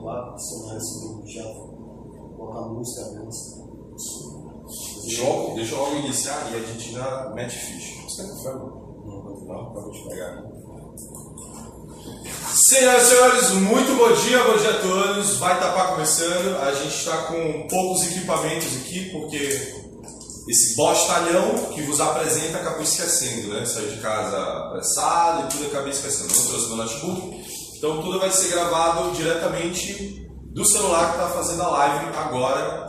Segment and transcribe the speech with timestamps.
[0.00, 3.60] Dar bar, cenário assim, do teatro, colocar música, dança.
[5.02, 8.02] Deixa eu, deixa eu logo iniciar e a gente já mete ficha.
[8.04, 9.02] Você café, mano?
[9.04, 10.42] Não, pode Não, acabou de pegar.
[12.68, 15.36] Senhoras e senhores, muito bom dia, bom dia a todos.
[15.36, 16.56] Vai tapar começando.
[16.62, 19.36] A gente está com poucos equipamentos aqui, porque
[20.48, 23.66] esse bostalhão que vos apresenta acabou esquecendo, né?
[23.66, 24.36] Saiu de casa
[24.66, 26.34] apressado e tudo acabei esquecendo.
[26.34, 27.39] Não trouxe meu notebook.
[27.80, 32.86] Então tudo vai ser gravado diretamente do celular que está fazendo a live agora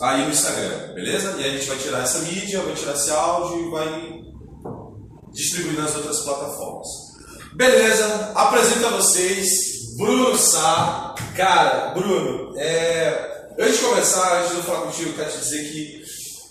[0.00, 1.34] aí no Instagram, beleza?
[1.36, 4.20] E aí a gente vai tirar essa mídia, vai tirar esse áudio e vai
[5.32, 6.86] distribuir nas outras plataformas.
[7.54, 9.48] Beleza, apresento a vocês
[9.96, 11.12] Bruno Sá.
[11.34, 15.72] Cara, Bruno, é, antes de começar, antes de eu falar contigo, eu quero te dizer
[15.72, 16.05] que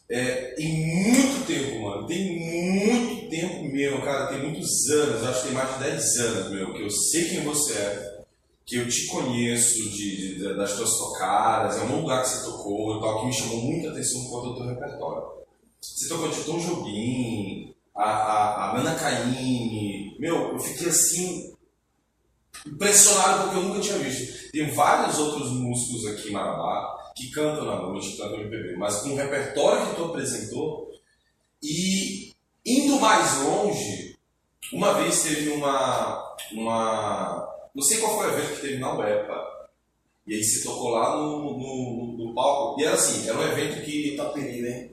[0.09, 5.47] é, em muito tempo, mano, tem muito tempo mesmo, cara, tem muitos anos, acho que
[5.47, 8.15] tem mais de 10 anos, meu, que eu sei quem você é,
[8.65, 12.97] que eu te conheço de, de- das tuas tocadas, é um lugar que você tocou
[12.97, 15.23] e tal, que me chamou muita atenção por conta do teu repertório.
[15.81, 21.53] Você tocou de Tom Jobim, a, a, a Nana Caymmi, meu, eu fiquei assim,
[22.67, 24.51] impressionado porque eu nunca tinha visto.
[24.51, 29.09] Tem vários outros músicos aqui em Marabá que cantam na noite, cantam MPB, mas com
[29.09, 30.91] o repertório que tu apresentou
[31.63, 32.33] e
[32.65, 34.17] indo mais longe,
[34.73, 39.55] uma vez teve uma, uma não sei qual foi o evento que teve na UEPA,
[40.27, 43.83] e aí você tocou lá no, no, no palco, e era assim, era um evento
[43.85, 44.13] que...
[44.13, 44.89] Itaperi, né?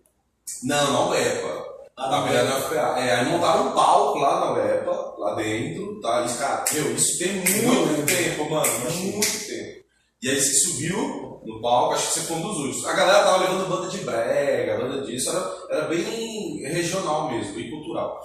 [0.63, 1.73] Não, na UEPA.
[1.97, 3.01] Ah, Na verdade, na UFPA.
[3.01, 6.27] É, aí montaram um palco lá na UEPA, lá dentro, tá?
[6.27, 9.85] E, cara, meu, isso tem muito tempo, mano, muito tempo.
[10.23, 12.87] E aí você subiu no palco, acho que você foi um dos últimos.
[12.87, 17.71] A galera tava levando banda de brega, banda disso, era, era bem regional mesmo, bem
[17.71, 18.21] cultural.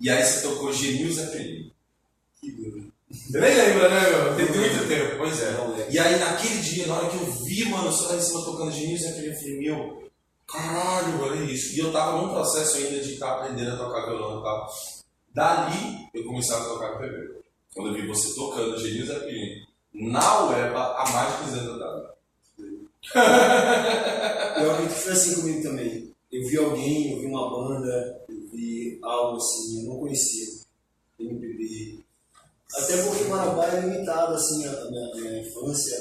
[0.00, 1.72] E aí você tocou Genil Zeppelin.
[2.40, 2.92] Que doido.
[3.10, 4.36] Você nem lembra, né, meu?
[4.36, 5.52] Tem muito tempo, pois é.
[5.52, 5.92] Não lembro.
[5.92, 8.72] E aí naquele dia, na hora que eu vi, mano, você lá em cima tocando
[8.72, 10.10] Genil Zeppelin, eu falei, meu,
[10.46, 11.76] caralho, olha isso.
[11.76, 14.74] E eu tava num processo ainda de estar aprendendo a tocar violão e tal.
[15.32, 17.44] Dali, eu começava a tocar MPB.
[17.74, 22.13] Quando eu vi você tocando Genil Zeppelin na UEPA há mais de 15 anos.
[24.56, 26.14] Eu acredito que foi assim comigo também.
[26.30, 30.64] Eu vi alguém, eu vi uma banda, eu vi algo assim, eu não conhecia.
[31.18, 32.04] MPB.
[32.74, 35.96] Até porque Marabá é limitado, assim, a minha, minha infância.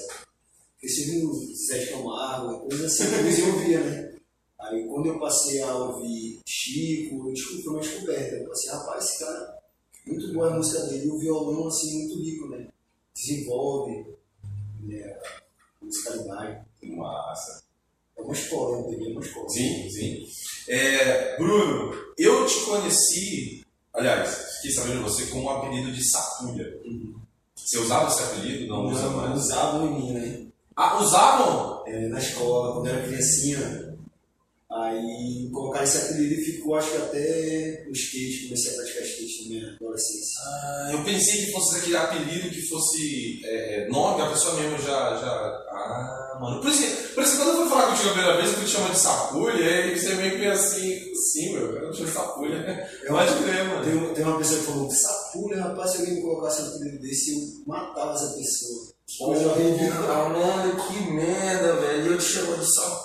[0.80, 4.16] Cresci ouvindo Zé de Camargo, coisa assim, coisa eu ouvia, né?
[4.59, 8.35] Aí quando eu passei a ouvir Chico, eu descobri uma descoberta.
[8.35, 9.59] Eu falei assim, rapaz, esse cara,
[10.08, 12.68] muito boa a música dele, e o violão, assim, muito rico, né?
[13.14, 14.06] Desenvolve,
[14.81, 15.20] né?
[15.81, 16.66] Musicalidade.
[16.91, 17.63] Massa.
[18.17, 19.49] É uma escola, eu escola.
[19.49, 20.27] Sim, sim.
[20.67, 26.66] É, Bruno, eu te conheci, aliás, fiquei sabendo de você com o apelido de Sapulha.
[27.55, 28.67] Você usava esse apelido?
[28.67, 29.39] Não, usa Não, mais.
[29.45, 30.45] usavam em mim, né?
[30.75, 31.83] Ah, usavam?
[31.88, 33.92] É, na escola, quando eu era criancinha.
[34.93, 39.43] Aí colocaram esse apelido e ficou, acho que até no skate, comecei a praticar skate
[39.43, 40.39] na minha adolescência.
[40.45, 45.17] Ah, eu pensei que fosse aquele apelido que fosse é, nome, a pessoa mesmo já,
[45.17, 45.65] já.
[45.71, 46.61] Ah, mano.
[46.61, 48.63] Por isso, que- por isso que quando eu fui falar contigo a primeira vez, eu
[48.65, 50.99] te chama de sapulha, aí você meio que assim,
[51.31, 52.89] sim, meu, eu não chamo de sapulha.
[53.43, 53.84] Crer, mano.
[53.85, 56.99] Tem, um- tem uma pessoa que falou, sapulha, rapaz, se alguém me colocasse um apelido
[57.01, 58.93] desse, eu matava essa pessoa.
[60.09, 62.03] Ah, mano, que merda, velho.
[62.05, 63.03] E eu te chamo de sapulha,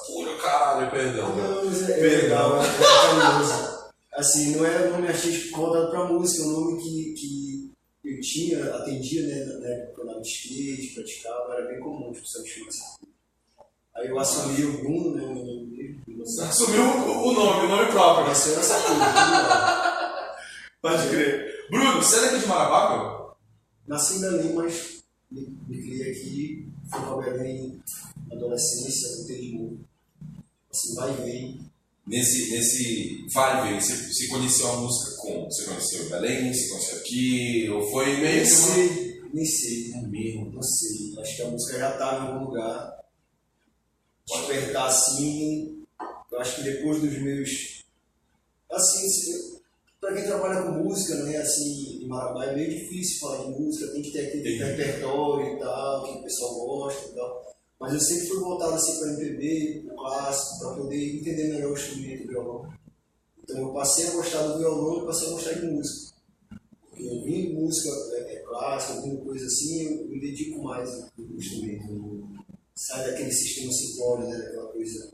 [0.48, 1.36] caralho, perdão.
[1.36, 2.60] Não, mas é Perdão.
[2.62, 3.78] é carinhoso.
[4.12, 7.70] Assim, não era nome artístico voltado pra música, é um nome que, que
[8.04, 12.12] eu tinha, atendia, né, na época que eu andava de skate, praticava, era bem comum,
[12.12, 13.06] tipo, sabe, assim.
[13.94, 16.00] Aí eu assumi o Bruno, né, o nome dele,
[16.42, 18.26] assumiu o o nome, o nome próprio.
[18.26, 20.28] Eu era sapulha,
[20.80, 21.66] Pode crer.
[21.70, 23.36] Bruno, você é daqui de Marabá, meu?
[23.86, 27.80] Nasci dali, mas me, me criei aqui, fui pra Belém
[28.28, 29.78] na adolescência, voltei de
[30.70, 31.70] Assim, vai e vem.
[32.06, 35.44] Nesse, nesse vai e vem, você, você conheceu a música como?
[35.44, 38.74] Você conheceu em Belém, você conheceu aqui, ou foi meio Nem que uma...
[38.74, 39.92] sei, nem sei.
[39.94, 40.52] É mesmo.
[40.52, 42.98] Não sei, acho que a música já estava em algum lugar.
[44.26, 45.84] Despertar assim,
[46.30, 47.82] eu acho que depois dos meus.
[48.70, 49.58] Assim,
[50.00, 53.92] pra quem trabalha com música, né, assim, em Marabá é meio difícil falar de música,
[53.92, 54.82] tem que ter aquele Entendi.
[54.82, 57.57] repertório e tal, que o pessoal gosta e tal.
[57.80, 61.74] Mas eu sempre fui voltado assim para MPB, pro clássico, para poder entender melhor o
[61.74, 62.72] instrumento do violão.
[63.42, 66.16] Então eu passei a gostar do violão e passei a gostar de música.
[66.88, 71.08] Porque eu vim música é, é, clássica, ouvindo coisa assim, eu me dedico mais ao
[71.36, 72.28] instrumento.
[72.74, 75.12] Sai daquele sistema sincrónico, né, daquela coisa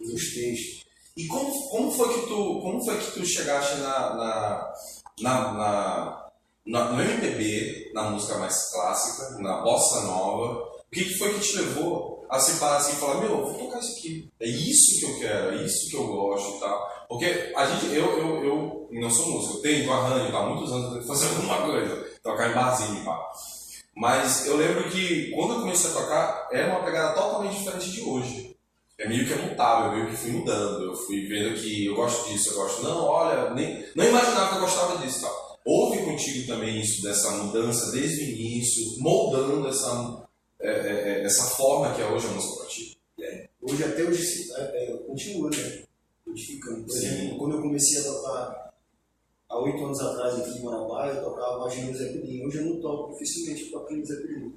[0.00, 0.86] dos textos.
[1.16, 4.74] E como, como, foi que tu, como foi que tu chegaste na, na,
[5.20, 6.30] na, na,
[6.64, 10.77] na no MPB, na música mais clássica, na bossa nova?
[10.88, 13.78] O que, foi que te levou a se parar assim e falar, meu, vou tocar
[13.78, 14.30] isso aqui.
[14.40, 17.06] É isso que eu quero, é isso que eu gosto e tal.
[17.08, 20.96] Porque a gente, eu, eu, eu não sou músico, eu tenho arranjo, tá, muitos anos
[20.96, 23.30] eu fazer alguma coisa, tocar em barzinho, pá.
[23.94, 28.00] Mas eu lembro que quando eu comecei a tocar, era uma pegada totalmente diferente de
[28.00, 28.56] hoje.
[28.98, 30.84] É meio que é mutável, meio que fui mudando.
[30.84, 32.82] Eu fui vendo que eu gosto disso, eu gosto.
[32.82, 35.22] Não, olha, nem, não imaginava que eu gostava disso.
[35.22, 35.30] Tá?
[35.64, 40.27] Houve contigo também isso, dessa mudança desde o início, moldando essa,
[40.60, 42.98] é, é, é essa forma que é hoje a música ti.
[43.20, 43.48] É.
[43.60, 45.82] Hoje, até hoje, é, continua, né?
[46.26, 46.84] Modificando.
[46.84, 48.74] Por exemplo, quando eu comecei a tocar
[49.48, 52.46] há oito anos atrás aqui em Marabá, eu tocava a Gênero Zeppelin.
[52.46, 54.52] Hoje eu não toco dificilmente para aquele Zeppelin.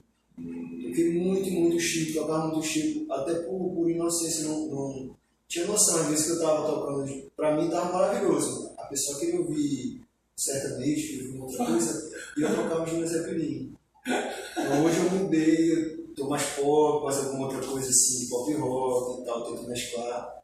[0.91, 5.15] Toquei muito, muito chico, tocava muito chico, até por, por inocência, não, não
[5.47, 8.73] tinha noção, às vezes que eu estava tocando, para mim estava maravilhoso.
[8.77, 10.01] A pessoa queria ouvir
[10.35, 13.73] sertanejo, queria ouvir outra coisa, e eu tocava Gina Zeppelin.
[14.05, 15.90] Então hoje eu mudei,
[16.21, 20.43] estou mais pop, mais alguma outra coisa assim, pop rock e tal, tento mesclar.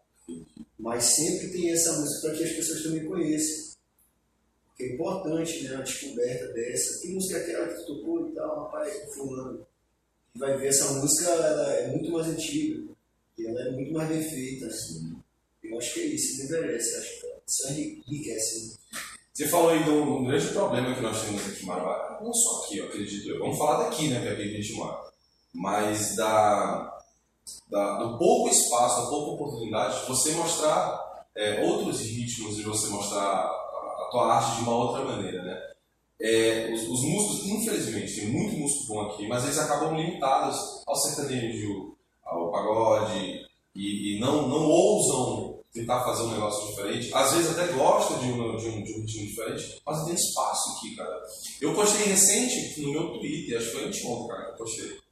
[0.79, 3.67] Mas sempre tem essa música para que as pessoas também conheçam.
[4.79, 7.01] É importante, né, a descoberta dessa.
[7.01, 9.65] Que música é aquela que tocou e tal, rapaz, fulano
[10.35, 12.83] vai ver essa música ela é muito mais antiga
[13.37, 14.67] e ela é muito mais bem feita.
[14.67, 15.15] Assim.
[15.63, 18.67] Eu acho que é isso, ele merece, acho que isso enriquece.
[18.67, 18.73] Né?
[19.33, 22.63] Você falou aí de um, grande problema que nós temos aqui em Marabá, não só
[22.63, 23.39] aqui, eu acredito eu.
[23.39, 25.11] Vamos falar daqui, né, que é aqui que a gente mora,
[25.57, 26.99] mas da,
[27.67, 32.87] da, do pouco espaço, da pouca oportunidade de você mostrar é, outros ritmos e você
[32.89, 35.59] mostrar a, a tua arte de uma outra maneira, né?
[36.21, 40.95] É, os, os, músicos, infelizmente, tem muito músico bom aqui, mas eles acabam limitados ao
[40.95, 43.45] sertanejo, ao pagode,
[43.75, 47.11] e, e não, não ousam tentar fazer um negócio diferente.
[47.13, 50.15] Às vezes até gostam de um, de um, de um ritmo diferente, mas não tem
[50.15, 51.19] espaço aqui, cara.
[51.61, 55.06] Eu postei recente no meu Twitter, acho que foi anteontem, cara, que eu postei.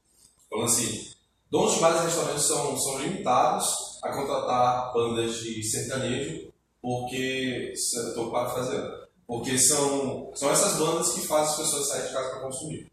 [0.56, 1.12] Falando assim,
[1.52, 6.48] donos de bares e restaurantes são, são limitados a contratar bandas de sertanejo
[6.82, 9.06] porque estou quase fazendo.
[9.28, 12.90] Porque são, são essas bandas que fazem as pessoas saírem de casa para consumir.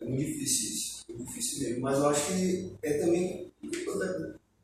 [0.00, 1.04] É muito difícil isso.
[1.08, 1.82] É difícil mesmo.
[1.82, 3.50] Mas eu acho que é também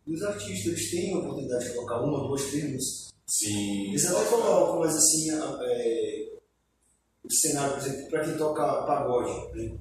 [0.07, 0.67] dos artistas.
[0.67, 3.15] Eles têm a oportunidade de tocar uma, duas, três músicas.
[3.27, 3.89] Sim.
[3.89, 6.28] Eles até colocam, mas assim, é,
[7.29, 9.79] o cenário, por exemplo, para quem toca pagode, né?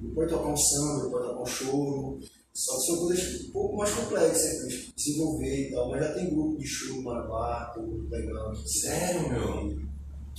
[0.00, 2.20] Ele pode tocar um samba, ele pode tocar um choro.
[2.54, 5.90] Só que são coisas um pouco mais complexas para desenvolver e tal.
[5.90, 8.54] Mas já tem grupo de show, Marabá, tudo legal.
[8.54, 9.80] Sério, meu?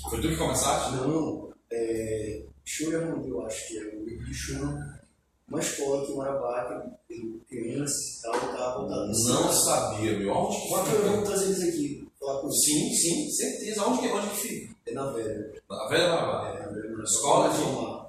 [0.10, 0.96] Foi tu que começaste?
[0.96, 5.02] Não, é, Chura eu acho que é o livro de Chura,
[5.48, 9.30] uma escola aqui em Marabá, que crianças e tal, estava voltado assim.
[9.30, 10.34] Não sabia, meu.
[10.34, 11.10] Onde que fica?
[11.10, 13.86] Vou trazer eles aqui, falar com Sim, sim, certeza.
[13.88, 14.73] Onde que, onde que fica?
[14.86, 15.62] É na Velha.
[15.70, 16.50] Na Velha Marabá?
[16.50, 18.04] É, na Velha Escola de...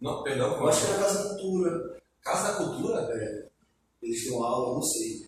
[0.00, 0.56] Não, perdão.
[0.56, 2.02] Eu acho que é na Casa da Cultura.
[2.22, 3.00] Casa da Cultura?
[3.12, 3.48] É.
[4.02, 5.26] Eles têm aula, eu não sei.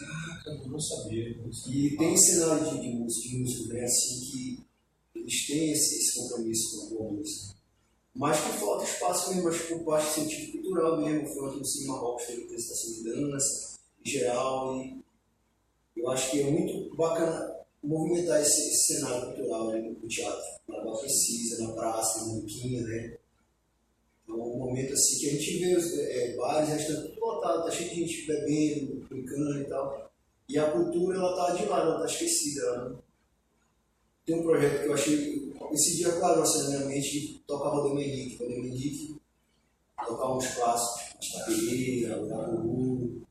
[0.00, 1.36] Caraca, eu não sabia.
[1.38, 1.88] Não sabia.
[1.88, 2.96] E tem cenário de, de,
[3.36, 3.84] música, né?
[3.84, 4.64] Assim que
[5.14, 7.54] eles têm esse, esse compromisso com a boa música.
[8.14, 11.64] Mas que falta espaço mesmo, acho que por parte científico cultural mesmo, foi aqui no
[11.64, 15.02] Cinema Rock, teve apresentação de dança, em geral, e
[15.96, 20.42] eu acho que é muito bacana movimentar esse, esse cenário cultural né, no teatro.
[20.68, 23.16] Na precisa, na praça, na Muquinha, né?
[24.22, 27.20] Então, é um momento assim que a gente vê os é, bares, já estão tudo
[27.20, 30.10] lotado, tá cheio de gente bebendo, brincando e tal.
[30.48, 32.88] E a cultura, ela tá de lado, ela tá esquecida.
[32.88, 32.96] Né?
[34.26, 35.54] Tem um projeto que eu achei.
[35.72, 38.36] Esse dia, claro, assim, na minha mente, tocar Valdemar Henrique.
[38.36, 39.16] Valdemar Henrique,
[40.06, 43.22] tocar uns clássicos, Asta Pereira, Uraburu.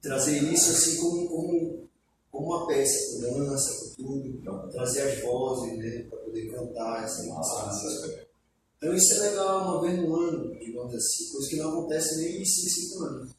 [0.00, 1.87] Trazer isso assim como, como,
[2.30, 4.70] como uma peça, com dança, com tudo.
[4.70, 8.28] Trazer as vozes, né, para poder cantar essa música.
[8.76, 12.40] Então isso é legal, uma vez no ano, digamos assim, coisa que não acontece nem
[12.40, 13.30] em 5, 5 anos.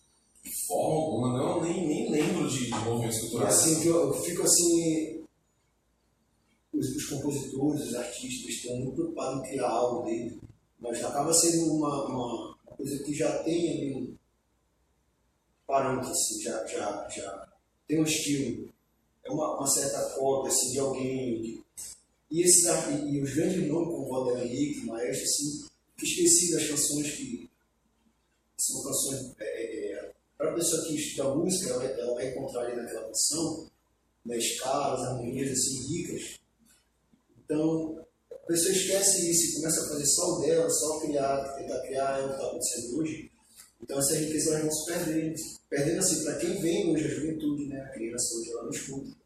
[0.44, 3.56] De forma alguma, não, nem, nem lembro de, de movimentos culturais.
[3.56, 5.24] Assim, que eu, eu fico assim,
[6.74, 10.42] os, os compositores, os artistas estão muito preocupados em criar algo dele,
[10.80, 14.16] mas acaba sendo uma, uma, coisa que já tem ali um
[15.68, 17.48] parâmetro, assim, já, já, já
[17.88, 18.69] tem um estilo, é
[19.30, 21.64] uma, uma certa cópia assim, de alguém.
[22.32, 25.66] E, esses, e, e os grandes nomes, como Valdemar Henrique, Maestro, assim,
[25.98, 27.50] que esqueci das canções que
[28.58, 29.32] são canções.
[29.40, 33.08] É, é, é para a pessoa que estuda música, ela, ela vai encontrar ali naquela
[33.08, 33.70] canção
[34.26, 36.40] nas caras, harmonias assim, ricas.
[37.44, 41.80] Então, a pessoa esquece isso e começa a fazer só o dela, só criar, tentar
[41.82, 43.32] criar, é o que está acontecendo hoje.
[43.82, 45.36] Então, essa riqueza elas vão se perdendo.
[45.70, 49.19] Perdendo assim, para quem vem hoje, a juventude, né, a criança hoje, ela não escuta.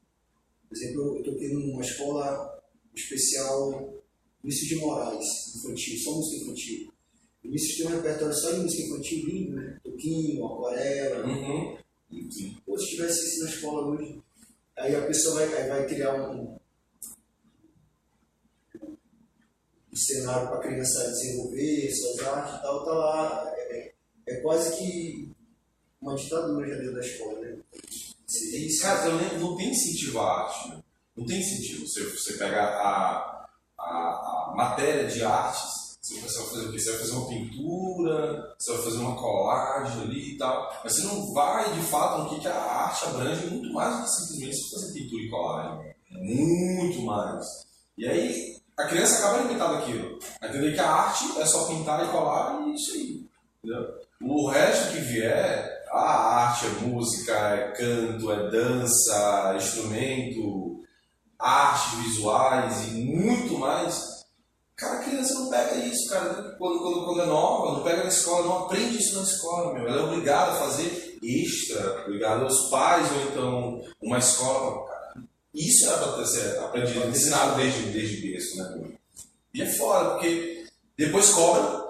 [0.74, 2.64] Por exemplo, eu estou aqui numa escola
[2.96, 3.94] especial
[4.42, 6.88] Vinícius de Moraes, infantil, só música infantil.
[6.88, 9.80] O Vinícius tem um repertório só de música infantil lindo, né?
[9.84, 11.28] Toquinho, aquarela.
[11.28, 11.78] Uhum.
[12.10, 14.20] E, pô, se tivesse isso na escola hoje,
[14.76, 16.58] aí a pessoa vai, vai criar um,
[18.82, 23.54] um cenário para a criança desenvolver suas artes e tal, tá lá.
[23.58, 23.94] É,
[24.26, 25.30] é quase que
[26.02, 27.60] uma ditadura já dentro da escola, né?
[28.40, 28.82] Isso.
[28.82, 30.84] Cara, não, não tem incentivo à arte.
[31.16, 31.88] Não tem incentivo.
[31.88, 33.48] Você, você pega a,
[33.78, 36.80] a, a matéria de artes você vai fazer o quê?
[36.80, 41.04] Você vai fazer uma pintura, você vai fazer uma colagem ali e tal, mas você
[41.04, 44.70] não vai de fato no que, que a arte abrange muito mais do que simplesmente
[44.70, 45.96] fazer pintura e colagem.
[46.12, 47.46] Muito mais.
[47.98, 50.20] E aí a criança acaba limitada aquilo.
[50.42, 53.26] A entender que a arte é só pintar e colar e isso aí.
[53.64, 53.96] Entendeu?
[54.22, 60.80] O resto que vier, a arte é música, é canto, é dança, é instrumento,
[61.40, 64.14] artes visuais e muito mais
[64.76, 66.56] Cara, a criança não pega isso, cara.
[66.58, 69.88] Quando, quando, quando é nova, não pega na escola, não aprende isso na escola, meu.
[69.88, 74.86] Ela é obrigada a fazer extra, obrigada aos pais, ou então uma escola.
[74.88, 75.24] Cara,
[75.54, 78.94] isso era para ser aprendido, ensinado desde, desde berço, né, meu?
[79.54, 80.66] E é foda, porque
[80.98, 81.84] depois cobra.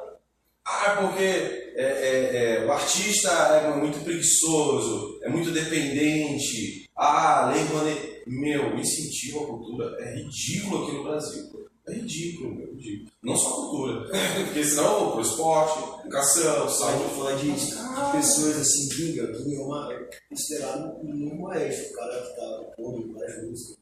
[0.66, 6.90] Ah, porque é, é, é, o artista é muito preguiçoso, é muito dependente.
[6.96, 11.64] Ah, lei Meu, o incentivo à cultura é ridículo aqui no Brasil.
[11.86, 13.12] É ridículo, meu, ridículo.
[13.22, 14.10] Não só cultura.
[14.46, 17.04] Porque senão pro esporte, educação, saúde.
[17.04, 21.96] Pode falar de, de pessoas assim, Ginga, Ginga é, uma, é considerado um maestro, o
[21.96, 23.78] cara que tá compondo várias músicas.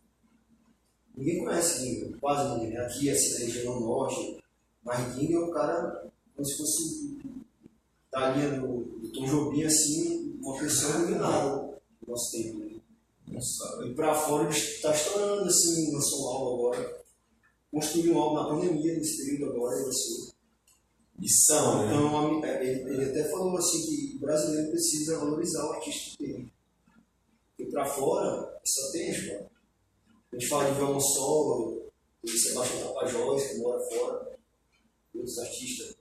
[1.16, 2.78] Ninguém conhece Ginga, quase ninguém.
[2.78, 4.38] Aqui, assim, na região norte,
[4.84, 7.18] mas Ginga é um cara como se fosse
[8.12, 12.60] da linha do, do Tom Jobim, assim, uma pessoa iluminada no nosso tempo.
[12.60, 12.82] Né?
[13.28, 17.02] Nossa, e pra fora ele está estourando, assim, lançou um álbum agora
[17.72, 20.32] construiu um álbum na pandemia, nesse período agora, e assim.
[21.18, 21.94] Missão, né?
[21.94, 26.18] Então, é, ele, ele, até falou assim que o brasileiro precisa valorizar o artista que
[26.18, 26.54] tem.
[27.56, 29.52] Porque pra fora, só tem a escola.
[30.32, 31.92] A gente fala de violão solo,
[32.24, 34.40] do Sebastião Tapajós, que mora fora,
[35.14, 35.96] outros artistas.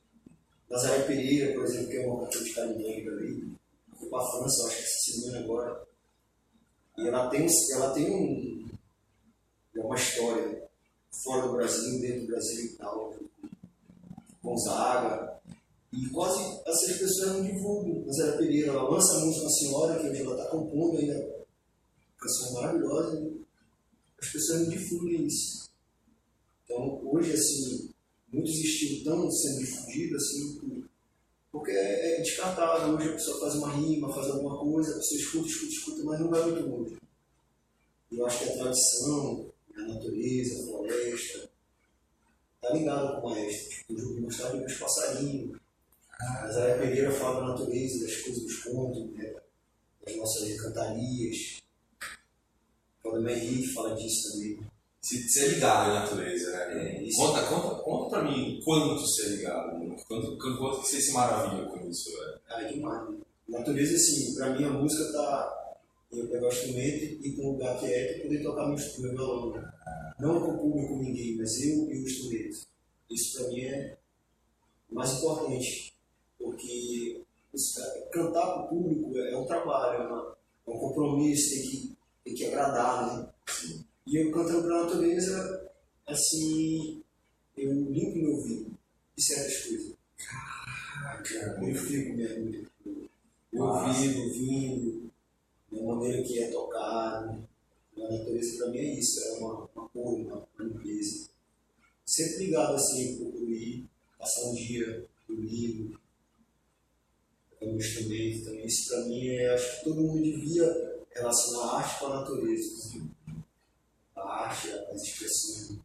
[0.70, 3.56] Nazaré Pereira, por exemplo, que é uma cantora Canindé também.
[3.98, 5.86] Foi pra França, acho que se semana agora.
[6.96, 8.68] E ela tem, ela tem um,
[9.74, 10.68] uma história
[11.24, 13.14] fora do Brasil, dentro do Brasil e tal,
[14.42, 15.40] Gonzaga.
[15.92, 18.06] E quase essas pessoas não divulgam.
[18.22, 21.46] Era Pereira, ela lança a música senhora, que hoje ela está compondo ainda,
[22.16, 23.44] canção maravilhosa, e
[24.20, 25.68] as pessoas não difundem isso.
[26.64, 27.89] Então, hoje, assim,
[28.32, 30.84] muitos estilos estão sendo difundidos, assim,
[31.50, 32.94] porque é, é descartável.
[32.94, 36.20] Hoje a pessoa faz uma rima, faz alguma coisa, a pessoa escuta, escuta, escuta, mas
[36.20, 36.96] não vai muito longe.
[38.10, 41.50] Eu acho que a tradição, a natureza, a floresta.
[42.60, 43.70] Tá ligado com o maestro.
[43.70, 45.58] Tipo, o Júlio mostrava os passarinhos.
[46.20, 49.34] Mas a Pereira fala da natureza, das coisas dos contos, né?
[50.04, 51.58] das nossas cantarias.
[53.04, 54.60] O Ademir Henrique fala disso também.
[55.00, 57.06] Se, ser é ligado à natureza, né?
[57.06, 61.12] É, conta, conta, conta pra mim quanto ser é ligado, quanto, quanto que você se
[61.12, 62.40] maravilha com isso, velho.
[62.48, 63.08] Ah, é demais.
[63.08, 63.18] Né?
[63.48, 65.60] Natureza, assim, pra mim a música tá
[66.12, 69.10] eu pegar o instrumento e ir para um lugar quieto e poder tocar meu, meu
[69.12, 69.52] violão.
[69.52, 69.72] Né?
[70.18, 72.66] Não com o público, ninguém, mas eu e o instrumento.
[73.10, 73.96] Isso para mim é
[74.90, 75.94] mais importante,
[76.38, 77.22] porque
[78.12, 82.34] cantar para o público é um trabalho, é, uma, é um compromisso, tem que, tem
[82.34, 83.28] que agradar, né?
[84.06, 85.70] E eu cantando para a natureza,
[86.06, 87.02] assim,
[87.56, 88.78] eu limpo meu ouvido
[89.16, 89.94] de certas coisas.
[90.16, 92.66] Caraca, eu fico mesmo.
[93.52, 95.10] Meu ouvido, ouvindo,
[95.70, 97.48] da maneira que é tocado.
[97.96, 101.28] A natureza para mim é isso, é uma, uma cor, uma, limpeza.
[102.04, 103.86] Sempre ligado assim, concluir,
[104.18, 106.00] passar um dia dormindo,
[107.62, 108.66] instrumento também.
[108.66, 112.74] Isso para mim é, acho que todo mundo devia relacionar a arte com a natureza.
[112.74, 113.10] Assim.
[114.20, 115.78] A arte, as expressões.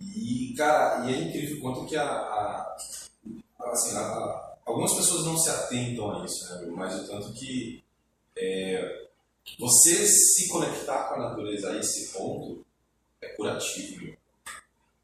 [0.00, 2.76] E, cara, e é incrível quanto que a, a
[3.60, 6.72] assim, a, a, algumas pessoas não se atentam a isso, né?
[6.74, 7.82] mas o tanto que
[8.36, 9.08] é,
[9.58, 12.64] você se conectar com a natureza a esse ponto
[13.20, 14.16] é curativo.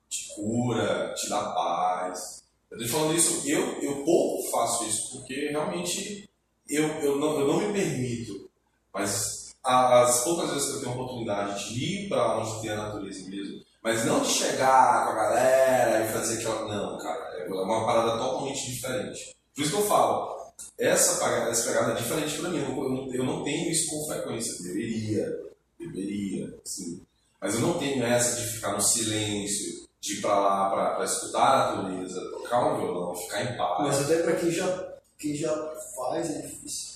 [0.08, 2.44] Te cura, te dá paz.
[2.70, 6.28] Eu estou falando isso, eu, eu pouco faço isso, porque realmente
[6.68, 8.48] eu, eu, não, eu não me permito.
[8.92, 9.33] Mas
[9.64, 13.28] as poucas vezes que eu tenho a oportunidade de ir para onde tem a natureza
[13.30, 16.68] mesmo, mas não de chegar com a galera e fazer aquela.
[16.68, 19.34] Não, cara, é uma parada totalmente diferente.
[19.54, 22.58] Por isso que eu falo, essa pegada, essa pegada é diferente para mim.
[22.58, 24.62] Eu não, eu não tenho isso com frequência.
[24.62, 25.38] Deveria,
[25.78, 27.02] deveria, sim.
[27.40, 31.68] Mas eu não tenho essa de ficar no silêncio, de ir para lá para escutar
[31.68, 33.82] a natureza, tocar um violão, ficar em paz.
[33.82, 35.54] Mas até para quem já, quem já
[35.94, 36.93] faz é difícil.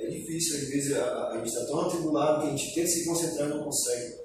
[0.00, 3.04] É difícil, às vezes a, a gente está tão atribulado que a gente tenta se
[3.04, 4.20] concentrar e não consegue.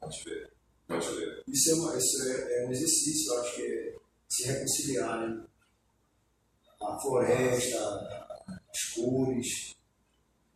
[0.00, 0.52] Pode ver,
[0.86, 1.42] pode ver.
[1.48, 3.94] Isso é, uma, isso é, é um exercício, eu acho que é
[4.28, 5.44] se reconciliar, né?
[6.80, 7.78] A floresta,
[8.70, 9.74] as cores,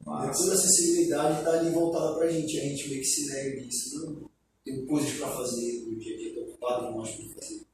[0.04, 3.26] mas toda a sensibilidade está ali voltada para a gente, a gente meio que se
[3.26, 4.00] nega disso.
[4.00, 4.31] Não,
[4.64, 7.66] tenho coisas para fazer no dia a dia, estou ocupado demais para fazer.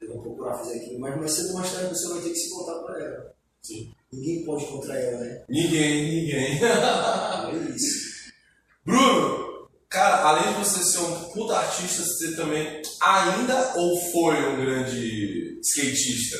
[0.00, 2.36] Eu vou procurar fazer aquilo, mas mais cedo ou mais tarde você vai ter que
[2.36, 3.34] se voltar para ela.
[3.62, 3.94] Sim.
[4.12, 5.42] Ninguém pode contra ela, né?
[5.48, 6.60] Ninguém, ninguém.
[6.62, 8.12] É isso.
[8.84, 14.56] Bruno, cara, além de você ser um puta artista, você também ainda ou foi um
[14.60, 16.36] grande skatista?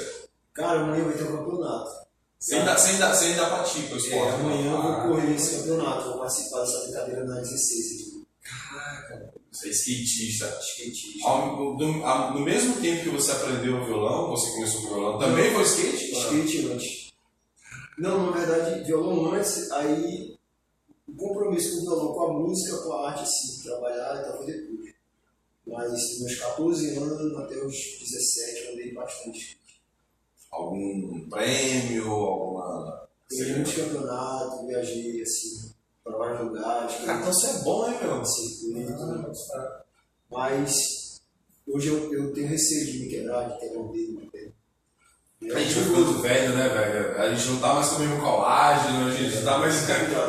[0.54, 1.90] Cara, amanhã vai ter um campeonato.
[2.38, 4.34] Você ainda, você ainda, você ainda pratica o É, esporte?
[4.34, 8.22] amanhã eu Ah, vou correr esse campeonato, vou participar dessa brincadeira na 16 aqui.
[8.42, 10.58] Caraca, você é skatista.
[10.60, 11.28] Skatista.
[11.28, 14.90] Ao, do- ao- no mesmo tempo que você aprendeu o violão, você começou com o
[14.94, 16.10] violão, também foi skate?
[16.12, 17.01] Skate antes.
[17.98, 20.36] Não, na verdade, violão antes, aí
[21.06, 24.44] o compromisso com o violão, com a música, com a arte, assim, trabalhar e tal,
[24.44, 24.94] depois.
[25.66, 29.60] Mas nos meus 14 anos até os 17 eu andei bastante.
[30.50, 33.08] Algum prêmio, alguma.
[33.30, 35.70] Ganhei muitos campeonatos, viajei, assim,
[36.04, 36.96] para vários lugares.
[36.96, 38.24] Cara, então você é bom, hein, meu?
[38.24, 39.32] circuito, tudo.
[40.30, 41.22] Mas
[41.66, 44.31] hoje eu, eu tenho receio de me quebrar, de quebrar o dedo.
[45.44, 47.20] A gente vai ficando velho, né, velho?
[47.20, 49.74] A gente não tá mais com o mesmo colágeno, a gente tá mais.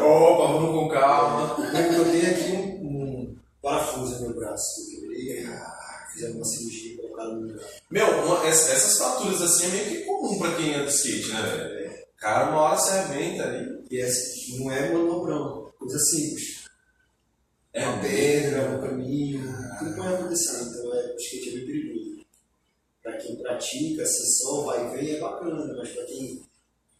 [0.01, 1.55] Opa, vamos com calma.
[1.73, 4.81] Eu tenho aqui um, um parafuso no meu braço
[5.13, 5.47] aí
[6.13, 7.65] fizeram uma cirurgia e colocaram no lugar.
[7.89, 11.31] Meu, uma- ess- essas fraturas assim é meio que comum pra quem anda de skate,
[11.31, 11.93] né, velho?
[12.17, 13.83] Cara, uma hora se arrebenta aí.
[13.91, 16.63] E essa não é manobrão, coisa simples.
[17.73, 19.41] É uma pedra, um caminho,
[19.79, 20.61] tudo pode acontecer.
[20.63, 21.65] Então é, o skate é bem
[23.23, 26.43] quem pratica, só vai e vem é bacana, mas pra quem.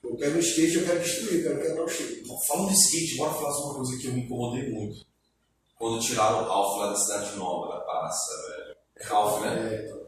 [0.04, 2.24] Eu quero um skate, eu quero destruir, eu quero quebrar o skate.
[2.48, 5.06] Falando de skate, bora falar sobre uma coisa que eu me incomodei muito.
[5.78, 8.76] Quando tiraram o Ralph lá da Cidade Nova, da praça, velho.
[8.98, 9.76] É Ralph, né?
[9.76, 10.04] É, então,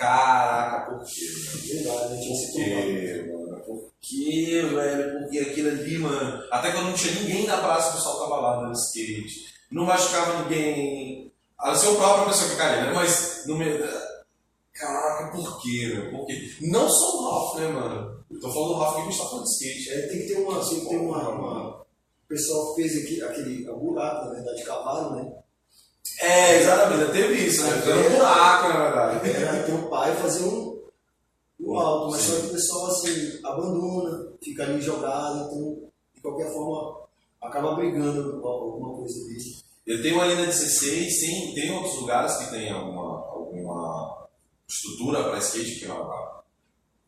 [0.00, 1.26] Caraca, por quê?
[1.74, 3.60] verdade, gente tinha mano?
[3.66, 5.18] Por quê, velho?
[5.18, 6.42] Porque aquilo ali, mano.
[6.50, 9.54] Até quando não tinha ninguém na praça, o pessoal tava lá dando skate.
[9.70, 11.30] Não machucava ninguém.
[11.58, 12.92] A não ser a própria pessoa que caía, né?
[12.94, 13.84] Mas no meio.
[15.20, 16.10] Caraca, por quê, meu?
[16.10, 16.50] Por quê?
[16.62, 18.24] Não só o Ralph, né, mano?
[18.30, 19.90] Eu tô falando do Ralph que a gente tá falando de skate.
[19.90, 20.60] É, tem que ter uma.
[20.68, 25.16] Tem que ter uma, uma- O pessoal fez aqui, aquele a buraco, na verdade, cavalo,
[25.16, 25.32] né?
[26.20, 27.80] É, exatamente, teve isso, né?
[27.82, 29.30] Foi um buraco, na verdade.
[29.30, 30.80] Era ter o pai fazer um,
[31.60, 36.52] um alto, mas só que o pessoal assim, abandona, fica ali jogado, então, de qualquer
[36.52, 37.00] forma,
[37.42, 39.38] acaba brigando com alguma coisa ali.
[39.86, 44.19] Eu tenho ali na 16, tem, tem outros lugares que tem alguma, alguma
[44.70, 46.40] estrutura para skate que não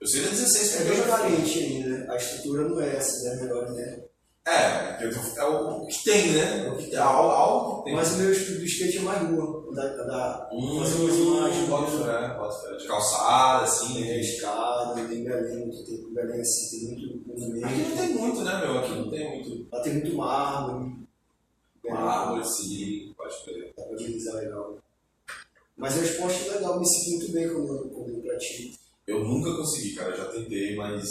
[0.01, 2.07] Eu sei da 16 É bem carente ainda, né?
[2.11, 3.43] a estrutura não é essa, né?
[3.43, 4.05] Melhor, né?
[4.45, 6.67] É, é o que tem, né?
[6.67, 6.95] É o que tem.
[6.95, 7.95] É algo, algo que tem.
[7.95, 11.69] Mas o meu estudo do skate é mais rua, andar, andar Hum, fazer umas imagens,
[11.69, 12.35] pode né?
[12.37, 12.79] pode.
[12.83, 13.95] De calçada, assim.
[13.95, 14.21] Tem né?
[14.21, 17.67] escada, tem muito tempo Belém assim, tem muito movimento.
[17.67, 18.79] Aqui não tem muito, né, meu?
[18.81, 20.97] Aqui não tem muito Lá tem muito mármore.
[21.89, 23.73] mármore, assim, pode crer.
[23.77, 24.77] Dá pra utilizar legal.
[25.83, 28.79] Mas é um esporte legal, me sinto muito bem quando, eu- quando eu pratico.
[29.07, 31.05] Eu nunca consegui, cara, eu já tentei, mas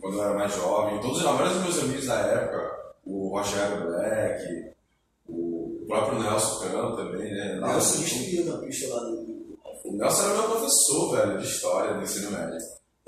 [0.00, 3.86] quando eu era mais jovem, todos, a maioria dos meus amigos da época, o Rogério
[3.86, 4.72] Black,
[5.28, 7.60] o próprio Nelson Cano também, né?
[7.60, 9.56] Nelson, se destruía na pista lá do.
[9.84, 12.58] o Nelson era meu professor, velho, de história do ensino médio.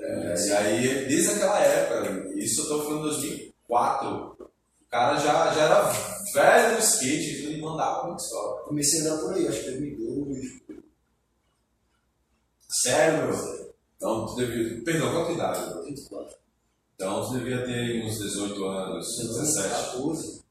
[0.01, 4.09] É, e aí, desde aquela época, isso eu tô falando em 2004,
[4.41, 5.93] o cara já, já era
[6.33, 8.63] velho no skate, ele mandava muito história.
[8.63, 10.08] Comecei a andar por aí, acho que 2002.
[12.71, 13.75] Sério, meu?
[13.97, 14.85] Então, tu devia.
[14.85, 15.75] Perdão, qual a tua idade?
[15.75, 15.85] meu?
[15.85, 16.37] 24.
[16.95, 19.69] Então, tu devia ter uns 18 anos, 17.
[19.69, 20.45] 14.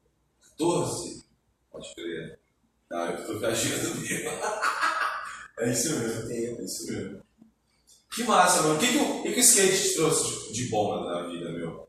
[0.58, 1.24] 14?
[1.72, 2.40] Pode crer.
[2.92, 4.30] Ah, eu tô viajando mesmo.
[5.60, 6.32] é isso mesmo.
[6.32, 7.22] É isso mesmo.
[8.14, 8.76] Que massa, mano.
[8.76, 11.88] O que, que, o, que que o skate te trouxe de, bom na vida, meu?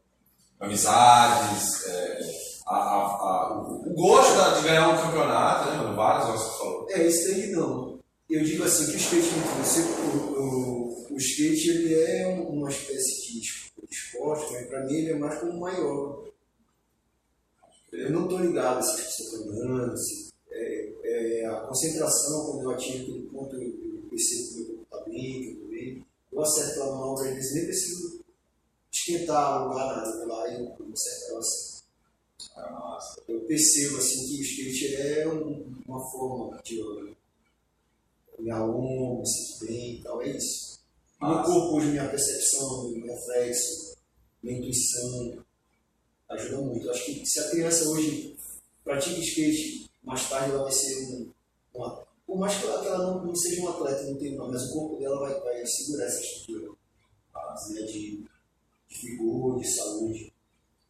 [0.60, 2.20] Amizades, é,
[2.66, 5.96] a, a, a, o, o gosto de ganhar um campeonato, né, mano?
[5.96, 6.86] Vários, como você falou.
[6.90, 7.97] É, isso daí não.
[8.30, 9.80] Eu digo assim que o skate me trouxe.
[9.80, 14.84] O, o, o skate ele é um- uma espécie de es- de esporte, mas pra
[14.84, 16.28] mim ele é mais como maior.
[17.92, 20.92] Eu não estou ligado se pessoas estão andando, se é,
[21.40, 25.40] é, a concentração, quando eu atingo aquele ponto, eu, eu percebo que corpo está bem,
[25.42, 26.06] que eu estou bem.
[26.30, 28.20] Eu acerto a manobra, às vezes nem preciso
[28.92, 31.78] esquentar o lugar, nada, eu lá e eu acerto ela assim.
[32.56, 33.22] Ah, massa.
[33.26, 37.16] Eu percebo assim que o skate é um- uma forma de eu
[38.38, 40.78] me alongo, me sinto bem e tal, é isso.
[41.20, 43.96] Meu corpo hoje, minha percepção, meu reflexo,
[44.42, 45.44] minha intuição,
[46.28, 46.86] ajuda muito.
[46.86, 48.36] Eu acho que se a criança hoje
[48.84, 51.32] pratica skate, mais tarde ela vai ser um,
[51.74, 52.06] uma.
[52.26, 54.72] Por mais que ela, que ela não, não seja um atleta, não tem, mas o
[54.72, 56.68] corpo dela vai, vai segurar essa estrutura
[57.70, 58.24] né, de,
[58.88, 60.32] de vigor, de saúde.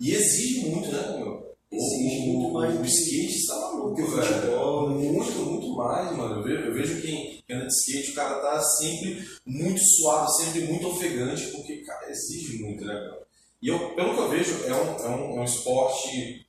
[0.00, 1.56] E exige muito, né, meu?
[1.70, 4.34] Exige o, muito mais O skate está maluco, velho.
[4.34, 4.90] futebol?
[4.90, 6.36] Muito, muito mais, mano.
[6.36, 10.30] Eu vejo, eu vejo quem quem anda de skate, o cara tá sempre muito suave,
[10.32, 13.26] sempre muito ofegante, porque, cara, exige muito, né, cara?
[13.62, 16.46] E eu, pelo que eu vejo, é um, é um, é um esporte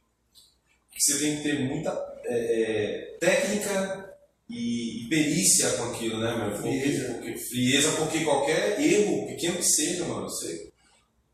[0.92, 1.90] que você tem que ter muita
[2.26, 4.14] é, é, técnica
[4.50, 6.58] e, e perícia com aquilo, né, meu?
[6.58, 7.14] Frieza.
[7.14, 10.70] porque, frieza, porque qualquer erro, pequeno que seja, mano, você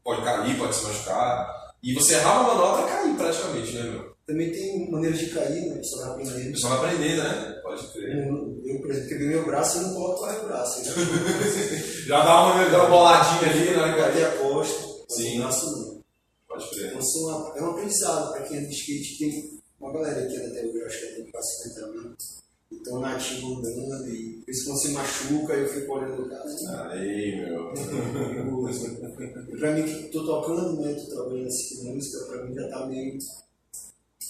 [0.04, 1.74] pode cair, pode se machucar.
[1.82, 4.16] E você errar uma manobra, cair praticamente, né, meu?
[4.28, 5.82] Também tem maneiras de cair, né?
[5.84, 6.52] Você vai A aprendendo.
[6.52, 7.55] pessoa vai aprender, né?
[7.66, 8.28] Pode crer.
[8.28, 10.84] Eu, por exemplo, quebrei meu braço e não coloco mais o braço.
[12.06, 14.28] Já dá uma, dá uma boladinha ali, né, cara?
[14.28, 15.40] a costa, Sim.
[15.40, 16.04] braço.
[16.48, 16.94] Pode crer.
[16.96, 19.18] Então, uma- é um aprendizado para quem anda de skate.
[19.18, 22.36] Tem uma galera que anda até hoje, acho que tem quase 50 anos.
[22.72, 26.92] Então, nativo andando, e por isso quando se machuca, eu fico olhando o cara.
[26.92, 27.74] Aí, meu.
[27.74, 32.68] E pra mim que tô tocando, né, tô trabalhando assim com música, pra mim já
[32.70, 33.18] tá meio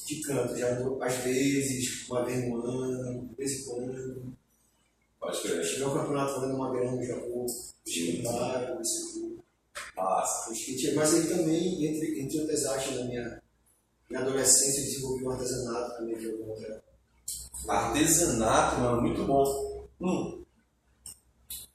[0.05, 4.33] de canto, já ando, às vezes, uma vez no ano, de vez em quando.
[5.19, 5.63] Pode crer.
[5.63, 9.35] Chegar ao campeonato valendo uma grana, já vou se eu vou.
[9.95, 10.49] Massa.
[10.51, 13.41] O é- Mas aí também, entre, entre outras artes da minha,
[14.09, 16.83] minha adolescência, eu desenvolvi um artesanato também, que é uma outra.
[17.67, 19.87] Artesanato, mano, muito bom.
[20.01, 20.43] Hum.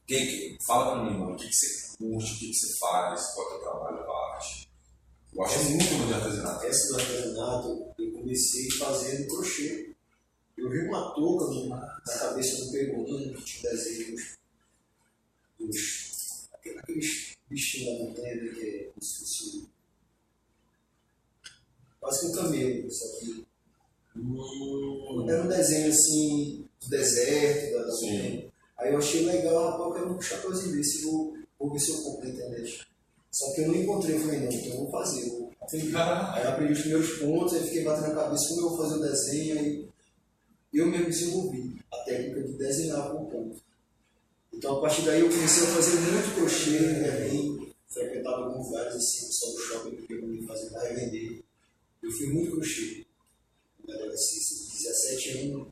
[0.07, 2.79] Que, que- fala pra mim, mano, o que, que você curte, o que, que você
[2.79, 4.60] faz, qual é o teu trabalho a arte?
[5.33, 6.67] Eu gosto muito mano, de artesanato.
[6.67, 9.95] Essa do artesanato, eu comecei fazendo crochê.
[10.57, 14.17] Eu vi uma touca na cabeça do peruano que tinha desenho
[15.59, 19.69] dos, aqueles bichinhos da montanha né, que é como se fosse
[22.01, 23.47] quase que um camelo, isso aqui.
[24.17, 25.29] Hum.
[25.29, 28.13] Era um desenho assim do deserto, da, da Sim.
[28.13, 28.53] montanha.
[28.79, 32.03] Aí eu achei legal, rapaz, eu quero um chapeuzinho desse, vou, vou ver se eu
[32.03, 32.90] compro na internet.
[33.31, 35.51] Só que eu não encontrei, eu falei, não, então eu vou fazer.
[36.35, 39.03] Aí aprendi os primeiros pontos, aí fiquei batendo na cabeça como eu vou fazer o
[39.03, 39.89] desenho, aí
[40.75, 43.63] eu mesmo desenvolvi a técnica de desenhar com ponto.
[44.53, 47.31] Então a partir daí eu comecei a fazer muito crochê, né,
[47.89, 51.43] frequentava alguns lugares assim, só do shopping que eu me fazia para revender.
[52.03, 53.07] Eu fiz muito crochê
[53.87, 55.69] na adolescência, de 17 anos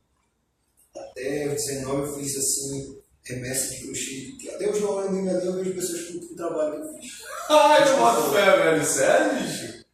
[0.94, 2.97] até os 19 eu fiz assim,
[3.28, 6.88] remessa de crochê, que até hoje eu meu eu vejo pessoas que que trabalho que
[6.88, 7.22] eu fiz.
[7.48, 8.84] Ai, eu boto fé, velho.
[8.84, 9.84] Sério, bicho?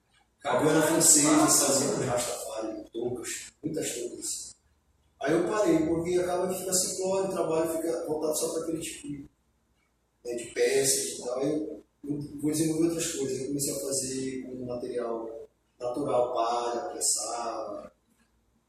[0.41, 4.55] Cabana francesa, com rastafari, toucas, muitas toucas.
[5.21, 8.81] Aí eu parei, porque acaba que fica simplório, o trabalho fica voltado só para aquele
[8.81, 9.27] tipo de,
[10.25, 11.39] né, de peças e tal.
[11.39, 13.41] Aí eu, eu vou desenvolver outras coisas.
[13.41, 15.49] Eu comecei a fazer com material
[15.81, 16.93] natural, palha,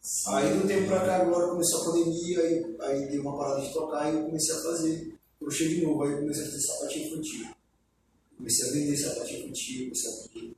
[0.06, 0.36] pressar.
[0.36, 3.62] Aí de um tempo pra cá agora começou a pandemia, aí, aí deu uma parada
[3.62, 6.04] de trocar e eu comecei a fazer crochê de novo.
[6.04, 7.48] Aí eu comecei a fazer sapatinho infantil.
[8.38, 10.56] Comecei a vender sapatinho infantil, comecei a vender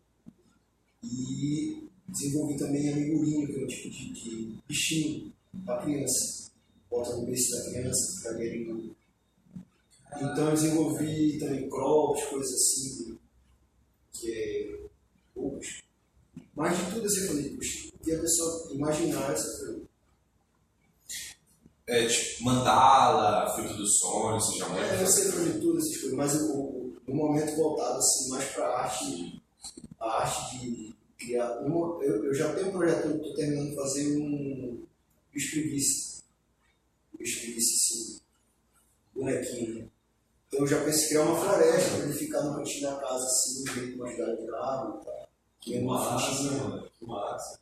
[1.03, 5.31] e desenvolvi também amigurinho, que é um tipo de, de bichinho
[5.65, 6.51] para criança.
[6.89, 8.95] Bota no berço da criança, fica aguerinho.
[10.15, 13.17] Então eu desenvolvi também crops, coisas assim,
[14.11, 14.79] que é
[15.33, 15.83] poucos.
[16.55, 19.81] Mas de tudo eu falei, puxa, o que a pessoa imaginar essa coisa.
[21.85, 25.97] É, tipo, mandala, filtro dos sonhos, você já É, manja eu sei fazer tudo essas
[25.97, 29.41] coisas, mas o, o, no momento voltado assim, mais para a arte,
[29.99, 31.59] a arte de criar.
[31.61, 34.85] uma- eu, eu já tenho um projeto, estou terminando de fazer um
[35.31, 36.23] preguiça.
[37.17, 38.19] Bicho preguiça, sim.
[39.15, 39.75] Bonequinho.
[39.83, 39.87] né?
[40.47, 43.25] Então eu já pensei em criar uma floresta para ele ficar no cantinho da casa,
[43.25, 45.29] assim, no meio de uma cidade de árvore e tal.
[45.59, 46.89] Que uma massa, mano.
[46.99, 47.59] Que massa.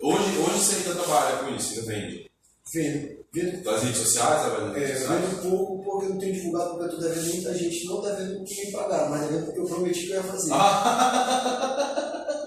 [0.00, 2.30] Hoje, hoje você ainda trabalha com isso, ainda vende?
[2.72, 5.24] Vendo, vendo Das redes sociais, trabalha nas É, redes sociais?
[5.24, 8.38] vendo pouco porque eu não tenho divulgado, porque eu estou devendo muita gente, não devendo
[8.38, 10.50] porque me pagaram, mas devendo porque eu prometi que eu ia fazer.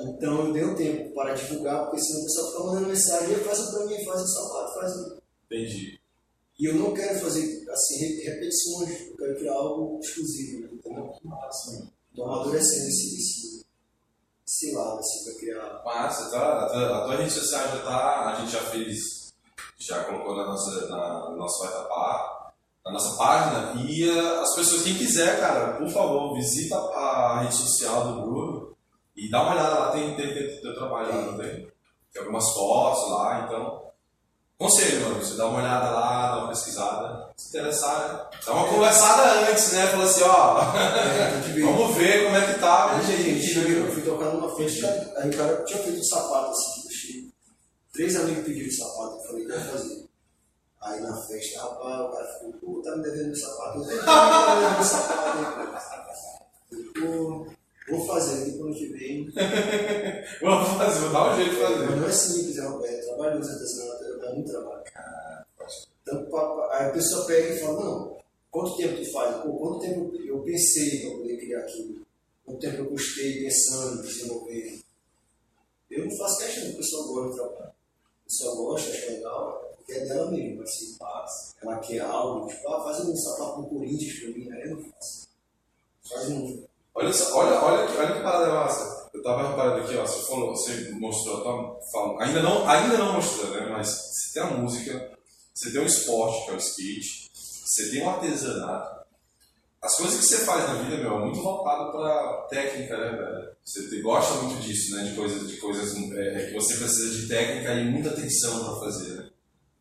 [0.01, 3.43] Então eu dei um tempo para divulgar, porque senão o pessoal fica mandando mensagem, "Ei,
[3.43, 5.17] faz pra mim, faz um sapato, faz um.
[5.45, 5.99] Entendi.
[6.57, 10.69] E eu não quero fazer assim, re- repetições, eu quero criar algo exclusivo, né?
[10.73, 13.59] Então, Que massa, estou amadurecendo esse, esse,
[14.49, 15.81] sei lá, assim, pra criar.
[15.85, 19.31] Massa, tá, a, tua, a tua rede social já tá, a gente já fez,
[19.77, 24.55] já colocou na nossa, na, no nosso vai tapar, na nossa página, e uh, as
[24.55, 28.75] pessoas, quem quiser, cara, por favor, visita a rede social do Bruno
[29.15, 31.71] e dá uma olhada lá, tem, tem, tem teu trabalho lá também.
[32.12, 33.88] Tem algumas fotos lá, então.
[34.60, 39.50] Conselho, mano, você dá uma olhada lá, dá uma pesquisada, se interessar, dá uma conversada
[39.50, 39.88] antes, né?
[39.88, 43.72] Fala assim, ó, É, vamos ver como é que tá, né, gente, gente.
[43.72, 47.32] eu fui tocar numa festa, aí o cara tinha feito um sapato assim, tipo, cheio.
[47.93, 50.10] Três amigos pediram sapato, eu falei, quero fazer.
[50.82, 53.78] Aí na festa, rapaz, o cara ficou, pô, tá me devendo meu sapato.
[53.89, 55.38] Eu tá devendo meu sapato,
[57.00, 57.48] pô.
[57.89, 59.32] Vou fazer pro ano que vem.
[60.41, 61.95] Vamos fazer, vou dar um jeito de Mas fazer.
[61.95, 64.83] não é simples, é, um- é trabalhoso, artesanato, dá muito trabalho.
[66.71, 68.17] Aí a pessoa pega e fala, não,
[68.49, 69.43] quanto tempo tu faz?
[69.43, 72.05] Pô, quanto tempo eu pensei para poder criar aquilo?
[72.45, 74.83] Quanto tempo eu custei pensando, desenvolvendo?
[75.89, 77.69] Eu não faço questão que a pessoa gosta do trabalho.
[77.69, 81.55] A pessoa gosta, acha legal, porque é dela mesmo, assim, faz.
[81.61, 84.83] Ela quer algo, tipo, ah, faz um sapato no Corinthians pra mim, aí eu não
[84.91, 85.27] faço.
[86.07, 86.63] Faz um.
[86.95, 88.98] Olha, olha, olha, que, olha que parada massa.
[89.13, 93.13] Eu tava reparando aqui, ó, você falou, você mostrou, tá, falando, ainda, não, ainda não
[93.13, 93.67] mostrou, né?
[93.72, 95.12] Mas você tem a música,
[95.54, 99.00] você tem o esporte, que é o skate, você tem o artesanato.
[99.82, 103.50] As coisas que você faz na vida, meu, é muito voltado pra técnica, né, velho?
[103.65, 105.04] Você te- gosta muito disso, né?
[105.04, 109.13] De coisas, de coisas é, que você precisa de técnica e muita atenção pra fazer,
[109.15, 109.30] né?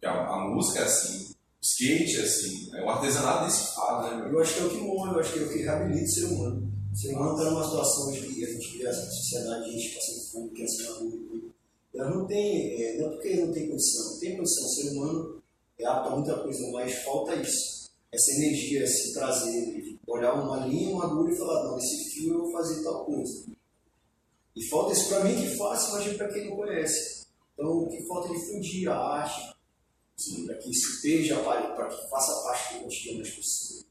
[0.05, 4.23] A, a música é assim, o skate é assim, é o artesanato desse fala, né,
[4.23, 4.35] meu?
[4.35, 6.09] Eu acho que é o que morre, eu acho que é o que reabilita o
[6.09, 6.73] ser humano.
[6.93, 9.95] O ser humano está numa situação de que a gente vê a sociedade, a gente
[9.95, 11.55] passando fome, criança na rua e tudo.
[11.95, 14.65] Não tem, é, não é porque não tem condição, não tem condição.
[14.65, 15.43] O ser humano
[15.79, 17.91] é apto a muita coisa, mas falta isso.
[18.11, 22.43] Essa energia, esse prazer olhar uma linha, uma agulha e falar, não, esse fio eu
[22.43, 23.45] vou fazer tal coisa.
[24.57, 27.27] E falta isso para mim que faço, imagina para quem não conhece.
[27.55, 29.55] Então, o que falta é difundir a arte,
[30.47, 33.87] para que isso esteja, para que faça parte do cotidiano das pessoas.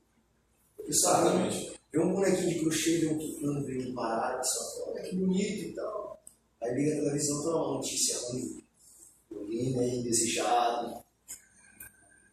[0.86, 1.77] Exatamente.
[1.92, 5.70] Vê um bonequinho de crochê, vê um tucano, vê um baralho, só olha que bonito
[5.70, 6.22] e tal.
[6.62, 8.64] Aí liga a televisão, tá uma notícia ruim.
[9.30, 11.04] Violino aí, desejado.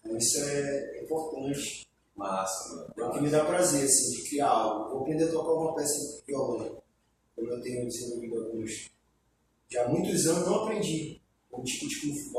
[0.01, 1.85] Então isso é importante.
[2.17, 2.95] Massa, mano.
[2.97, 4.90] É o que me dá prazer, assim, de criar algo.
[4.90, 6.81] Vou aprender a tocar uma peça de violão.
[7.35, 8.90] Como eu tenho desenvolvido alguns.
[9.69, 11.21] Já há muitos anos não aprendi.
[11.51, 12.33] Como tipo de Kung Fu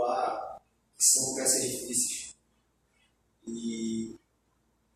[0.97, 2.35] que são peças difíceis.
[3.45, 4.14] E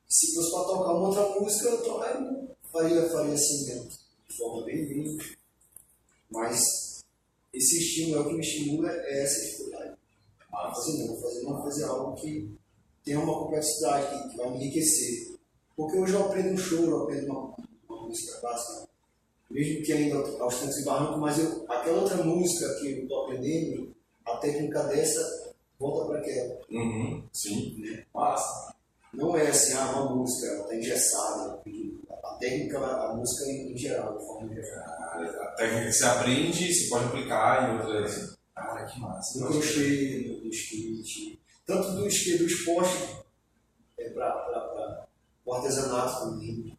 [0.09, 3.89] se fosse para tocar uma outra música, eu to- aí faria, faria assim mesmo,
[4.27, 5.37] de forma bem livre.
[6.31, 7.03] Mas
[7.53, 9.93] esse estímulo é o que me estimula, é essa dificuldade.
[10.51, 12.51] Ah, fazer não, vou fazer não, fazer algo que
[13.03, 15.35] tenha uma complexidade, que, vai me enriquecer.
[15.75, 17.55] Porque hoje eu aprendo um show, eu aprendo uma,
[17.87, 18.89] uma música clássica,
[19.49, 23.23] mesmo que ainda aos tantos e barrancos, mas eu, aquela outra música que eu estou
[23.23, 23.95] aprendendo,
[24.25, 26.59] a técnica dessa volta para aquela.
[26.69, 28.03] Uhum, sim.
[28.13, 28.68] Massa.
[29.13, 31.61] Não é assim, ah, uma música, ela está engessada.
[32.23, 34.85] A técnica, a música em, geral, de forma geral.
[35.41, 38.37] A técnica que você aprende, você pode aplicar em outras.
[38.53, 39.39] Cara, que massa.
[39.39, 43.15] Do crochê, skate, tanto do skate, do esporte,
[43.97, 45.07] é, para
[45.45, 46.77] o artesanato também.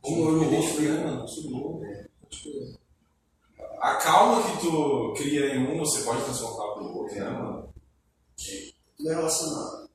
[0.00, 1.26] Como eu identifiquei né, mano?
[1.26, 2.06] tudo novo, é.
[3.80, 7.68] A calma que tu cria em um, você pode transportar para o outro, né, mano?
[8.96, 9.85] Tudo é relacionado,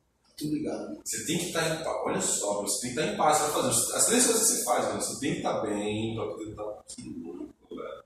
[0.41, 1.01] tudo ligado.
[1.03, 1.97] Você tem que estar em paz.
[2.03, 3.95] Olha só, você tem que estar em paz para fazer.
[3.95, 6.63] As três coisas que você faz, mano, você tem que estar bem para poder estar
[6.95, 8.03] tudo velho.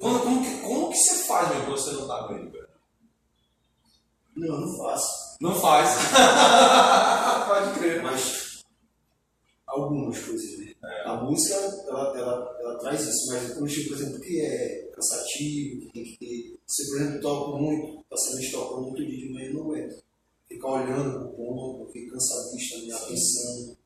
[0.00, 2.68] Mano, como que, como que você faz, meu, quando você não tá bem, velho?
[4.36, 5.36] Não, não faço.
[5.40, 5.90] Não faz.
[7.48, 8.02] pode crer.
[8.02, 8.62] Mas
[9.66, 10.74] algumas coisas, né?
[11.04, 11.54] A música,
[11.88, 16.04] ela, ela, ela traz isso, mas o crochê, por exemplo, que é cansativo, que tem
[16.04, 16.58] que ter.
[16.66, 20.07] Se, por exemplo, toco muito, paciente toca muito dia de manhã, eu não aguento.
[20.48, 23.76] Ficar olhando o ponto, fica cansadista, minha atenção.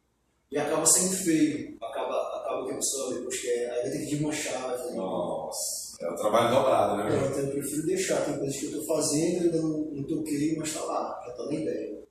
[0.51, 1.77] E acaba sendo feio.
[1.83, 3.70] Acaba, acaba que a pessoa depois quer.
[3.70, 4.94] Aí vai ter que desmanchar, vai fazer.
[4.94, 5.83] Nossa.
[6.01, 7.27] É o trabalho dobrado, né, meu?
[7.27, 8.25] Então, eu prefiro deixar.
[8.25, 11.31] Tem coisas que eu estou fazendo, eu ainda não, não toquei, mas está lá, já
[11.33, 12.03] está na ideia.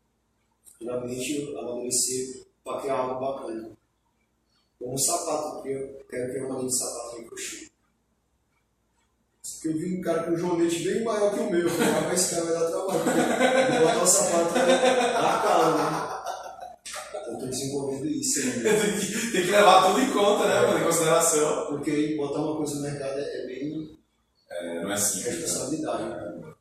[0.77, 3.71] Finalmente, eu amadurecer para criar algo bacana.
[4.79, 7.70] Como um sapato, eu quero criar uma linha de sapato de
[9.61, 11.59] Porque eu vi um cara com um joanete bem maior que o meu.
[11.61, 12.99] Eu falei, "Ah, mas esse cara vai dar trabalho.
[13.69, 16.21] Vou botar o sapato na cara, né?
[17.09, 18.69] Então, estou desenvolvendo isso ainda.
[18.81, 20.79] tem, que, que levar tudo em conta, né, mano?
[20.79, 21.67] Em consideração.
[21.67, 23.99] Porque botar uma coisa no mercado é bem
[24.49, 25.25] É, não é simples.
[25.25, 25.41] né?
[25.41, 26.03] responsabilidade.
[26.05, 26.53] Né?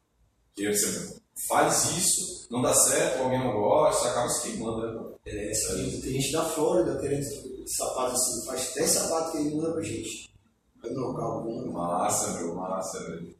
[0.54, 5.16] Porque você faz isso, não dá certo, alguém não gosta, acaba se queimando, né?
[5.24, 7.24] É, tem, tem gente da Flórida querendo
[7.66, 10.29] sapato assim, faz 10 sapatos que ele manda pra gente.
[10.82, 11.72] Não, bom.
[11.72, 13.34] Massa, meu, massa, velho.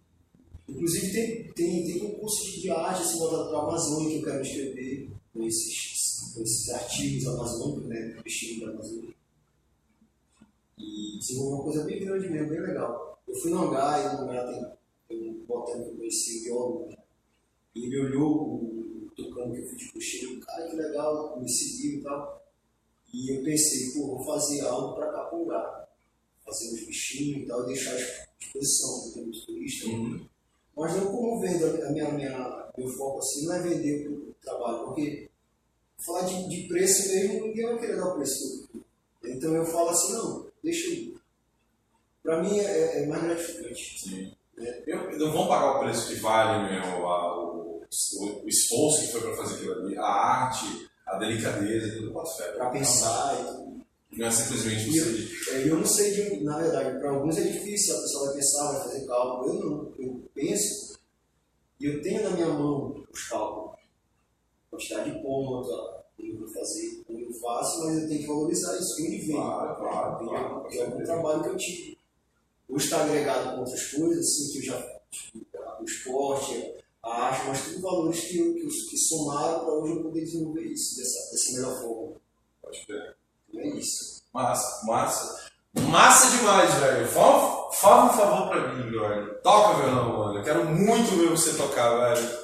[0.68, 4.24] Inclusive tem, tem, tem um curso de arte assim, voltado para a Amazônia que eu
[4.24, 8.20] quero escrever com esses, com esses artigos amazônicos, né?
[8.22, 9.14] Vestindo da Amazônia.
[10.78, 13.20] E desenvolver uma coisa bem grande mesmo, bem legal.
[13.26, 14.66] Eu fui no hangar e no hangar tem,
[15.08, 16.96] tem um botânico que eu conheci, o biólogo, né?
[17.74, 21.98] E ele olhou o tocando que eu fiz de cocheiro, cara, que legal, me seguiu
[21.98, 22.40] e tal.
[23.12, 25.79] E eu pensei, pô, vou fazer algo para Capunga.
[26.50, 29.88] Fazer uns bichinhos e tal, e deixar à disposição, porque tem muito turista.
[29.88, 30.26] Uhum.
[30.76, 34.84] Mas não como vendo a minha, minha, meu foco assim, não é vender o trabalho,
[34.86, 35.30] porque
[35.98, 38.68] falar de, de preço mesmo, ninguém vai querer dar o preço.
[39.24, 41.20] Então eu falo assim, não, deixa eu.
[42.22, 44.00] Para mim é, é, mais gratificante.
[44.00, 44.32] Sim.
[44.58, 44.82] É.
[44.86, 49.20] Eu, não vão pagar o preço que vale meu, a, o, o, esforço que foi
[49.20, 52.52] para fazer aquilo ali, a arte, a delicadeza, tudo pode ser.
[52.56, 53.79] Para pensar e tudo.
[54.12, 55.52] Não é simplesmente você.
[55.52, 58.72] Eu, eu não sei, de, na verdade, para alguns é difícil, a pessoa vai pensar,
[58.72, 59.48] vai fazer cálculo.
[59.48, 60.98] Eu não, eu penso
[61.80, 63.78] e eu tenho na minha mão os cálculos.
[64.70, 69.02] Quantidade de ponta, eu vou fazer, eu faço, mas eu tenho que valorizar isso, que
[69.02, 69.36] ele vem.
[69.36, 71.98] Claro, claro, claro, é o trabalho que eu tive.
[72.68, 75.00] Hoje está agregado com outras coisas, assim, que eu já.
[75.10, 75.46] Tipo,
[75.80, 80.02] o esporte, a arte, mas tudo valores que, eu, que, que somaram para hoje eu
[80.02, 82.16] poder desenvolver isso dessa, dessa melhor forma.
[82.62, 82.86] Pode
[83.54, 84.22] É isso.
[84.32, 85.50] Massa, massa.
[85.88, 87.08] Massa demais, velho.
[87.08, 89.34] Fala, fala um favor pra mim, velho.
[89.42, 90.38] Toca violão, mano.
[90.38, 92.40] Eu quero muito ver você tocar, velho.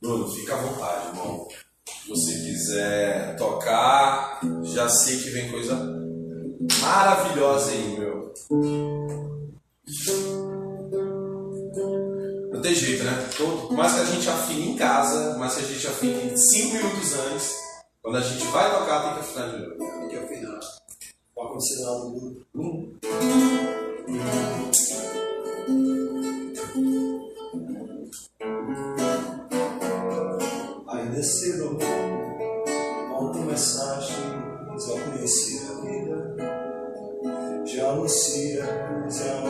[0.00, 1.48] Bruno, fica à vontade, irmão.
[1.86, 5.74] Se você quiser tocar, já sei que vem coisa
[6.80, 8.32] maravilhosa aí, meu.
[12.68, 13.30] Tem jeito, né?
[13.34, 16.74] Todo, por mais que a gente afine em casa, mais que a gente afine 5
[16.76, 17.54] minutos antes,
[18.02, 19.78] quando a gente vai tocar, tem que afinar de novo.
[19.78, 20.60] Tem que afinar.
[21.34, 22.44] Nada no grupo.
[22.54, 22.92] Hum.
[30.88, 31.78] Ainda cedo,
[33.08, 36.36] mal começaste a conhecer a vida.
[37.64, 39.47] Já anuncia, é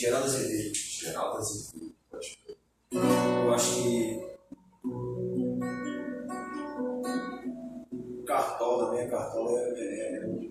[0.00, 0.74] Geraldo Azevedo.
[0.74, 2.56] Geraldo Azevedo, pode crer.
[2.90, 4.30] Eu acho que.
[8.24, 9.06] Cartola, né?
[9.10, 9.74] Cartola é.
[9.76, 10.50] é- é-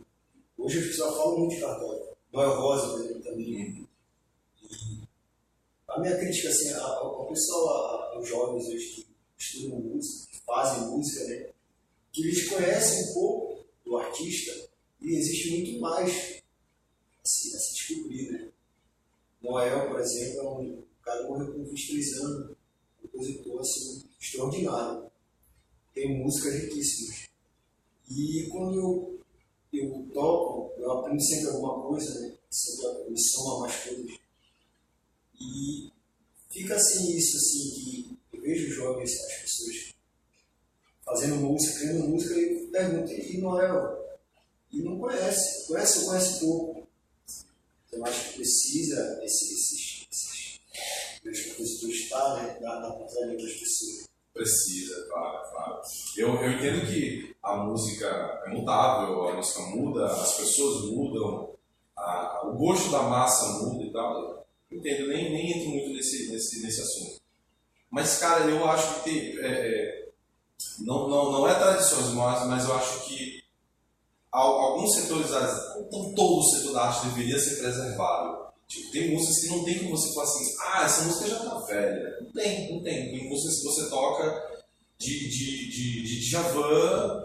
[0.55, 2.15] Hoje as pessoas falam muito de Cartola.
[2.31, 3.49] Noel Rosa, exemplo, também.
[3.49, 3.87] E
[5.87, 9.07] a minha crítica, assim, ao, pessoal, aos jovens hoje que
[9.39, 11.49] estudam música, que fazem música, né?
[12.11, 14.69] Que eles conhecem um pouco do artista
[15.01, 16.43] e existe muito mais
[17.23, 18.48] a se, a se descobrir, né?
[19.41, 22.57] Noel, por exemplo, é um cara que morreu com 23 anos,
[23.01, 25.11] compositor assim, extraordinário.
[25.93, 27.29] Tem músicas riquíssimas.
[28.09, 29.19] E quando eu,
[29.73, 32.35] eu toco, eu aprendo sempre alguma coisa, né?
[32.49, 34.19] Sempre me soma mais coisas.
[35.39, 35.91] E
[36.49, 39.93] fica assim isso, assim, que eu vejo jovens, as pessoas
[41.05, 44.19] fazendo música, criando música, e eu pergunto, e Noel?
[44.71, 46.88] E não conhece, conhece ou conhece pouco.
[47.91, 50.59] Então, acho que precisa esse- esses, esses
[51.23, 54.07] meus compositores estar na, na da língua das pessoas.
[54.33, 55.81] Precisa, claro, claro.
[56.15, 58.05] Eu, eu entendo que a música
[58.45, 61.55] é mutável, a música muda, as pessoas mudam,
[61.97, 64.47] a- o gosto da massa muda e tal.
[64.71, 67.19] Eu entendo, nem, nem entro muito nesse, nesse, nesse assunto.
[67.89, 70.09] Mas, cara, eu acho que tem, é, é,
[70.79, 73.43] não, não, não é tradições, mas, mas eu acho que
[74.31, 78.49] alguns setores, da- não todo o setor da arte deveria ser preservado.
[78.67, 81.59] Tipo, tem músicas que não tem como você falar assim, ah, essa música já tá
[81.65, 82.17] velha.
[82.21, 83.09] Não tem, não tem.
[83.11, 84.63] Tem músicas que você toca
[84.99, 87.23] de, de, de, de Djavan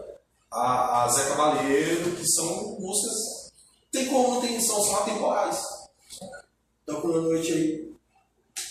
[0.50, 3.52] a, a Zé Cabaleiro, que são músicas.
[3.92, 5.60] Tem como, não tem, são só atemporais.
[6.86, 7.94] Toco na noite aí,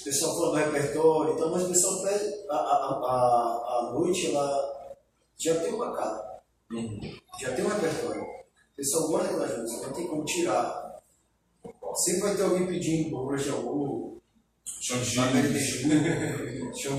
[0.01, 2.05] o pessoal fala do repertório, então, mas o pessoal
[2.49, 4.95] a, a, a, a noite ela
[5.37, 6.32] já tem uma cara,
[7.39, 8.21] já tem um repertório.
[8.21, 11.01] O pessoal gosta daquelas músicas, não tem como tirar.
[11.95, 14.17] Sempre vai ter alguém pedindo bolas de amor,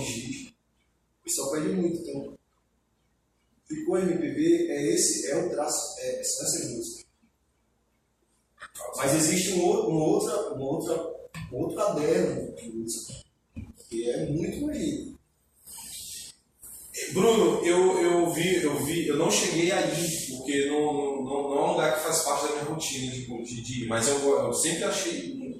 [0.01, 0.49] giz.
[0.49, 2.39] O pessoal pede muito, então.
[3.67, 7.07] Ficou MPB, é esse, é o traço, é, são essas músicas.
[8.97, 11.15] Mas existe um outro, uma outra, uma outra,
[11.53, 13.15] um outro caderno de música,
[13.89, 15.14] que é muito rico.
[17.13, 19.91] Bruno, eu, eu vi, eu vi, eu não cheguei aí,
[20.37, 23.83] porque não, não, não, é um lugar que faz parte da minha rotina de, de,
[23.83, 25.59] ir, mas eu, eu sempre achei,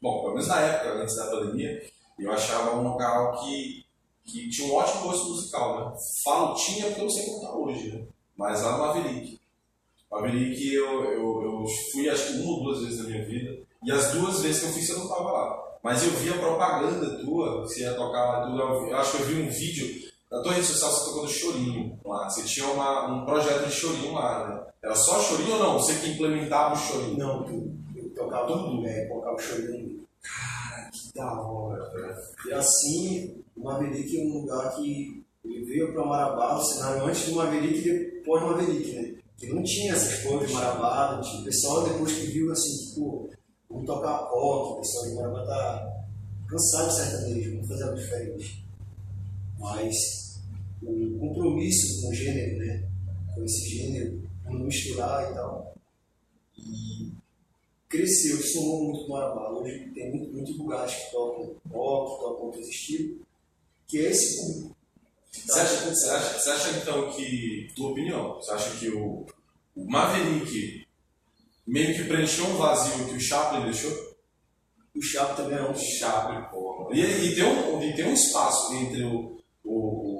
[0.00, 1.84] bom, pelo menos na época, antes da pandemia,
[2.16, 3.84] eu achava um local que,
[4.24, 5.96] que tinha um ótimo gosto musical, né?
[6.22, 8.04] Falo tinha porque eu não sei como tá hoje, né?
[8.36, 9.40] Mas lá no Maverick.
[10.08, 13.90] Maverick eu, eu, eu fui acho que uma ou duas vezes na minha vida, e
[13.90, 15.78] as duas vezes que eu fui você não tava lá.
[15.82, 19.22] Mas eu vi a propaganda tua, você ia tocar lá tudo, eu, eu acho que
[19.22, 22.28] eu vi um vídeo na tua rede social você tocou no chorinho lá.
[22.28, 24.66] Você tinha uma, um projeto de chorinho lá, né?
[24.82, 25.72] Era só chorinho ou não?
[25.74, 27.18] Você que implementava o chorinho?
[27.18, 27.78] Não, tudo.
[27.96, 29.06] Eu tocava tudo, né?
[29.06, 30.00] Colocava o chorinho.
[30.92, 32.16] Que da hora, velho.
[32.46, 37.26] E assim, o Maverick é um lugar que ele veio para Marabá, o cenário antes
[37.26, 39.14] do Maverick e depois do Maverick, né?
[39.36, 41.40] Que não tinha essas coisas de Marabá, tinha.
[41.40, 43.30] O pessoal depois que viu assim, tipo,
[43.70, 46.04] vamos tocar rock, o pessoal de Marabá tá
[46.48, 48.67] cansado de sertanejo, vamos fazer algo diferente.
[49.58, 50.40] Mas
[50.82, 52.88] o compromisso com o gênero, né?
[53.34, 55.74] Com esse gênero, com não misturar e tal.
[56.56, 57.12] E
[57.88, 59.50] cresceu, somou muito com o Marabá.
[59.50, 63.18] Hoje tem muito, muitos lugares que tocam rock, tocam outros estilos,
[63.86, 64.76] que é esse público.
[65.30, 69.26] Você acha, você, acha, você acha então que, tua opinião, você acha que o,
[69.76, 70.86] o Maverick
[71.66, 74.08] meio que preencheu um vazio que o Chaplin deixou?
[74.96, 76.94] O Chapo também é um Chaplin, porra.
[76.94, 79.37] E, e, tem um, e tem um espaço entre o,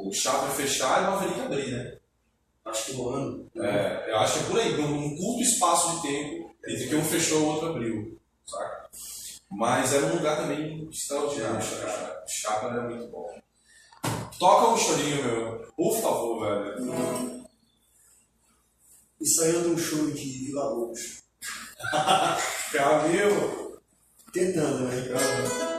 [0.08, 1.98] o chá para fechar é uma que abrir, né?
[2.64, 3.50] Acho que um ano.
[3.56, 7.04] É, eu acho que é por aí, num curto espaço de tempo, entre que um
[7.04, 8.88] fechou e o outro abriu, saca?
[9.50, 13.26] Mas era um lugar também extraordinário, chapa Chácara era muito bom.
[14.38, 15.72] Toca um chorinho, meu.
[15.74, 16.92] Por favor, velho.
[16.92, 17.44] Hum.
[19.20, 21.22] E saiu de um show de Vila Lobos.
[22.72, 23.80] Camilo!
[24.32, 25.08] Tentando, né?
[25.08, 25.77] Calma.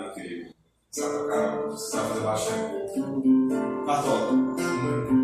[0.00, 0.54] parada incrível.
[0.90, 2.50] Sabe a cara, sabe de baixo,
[3.86, 5.19] Bartolo.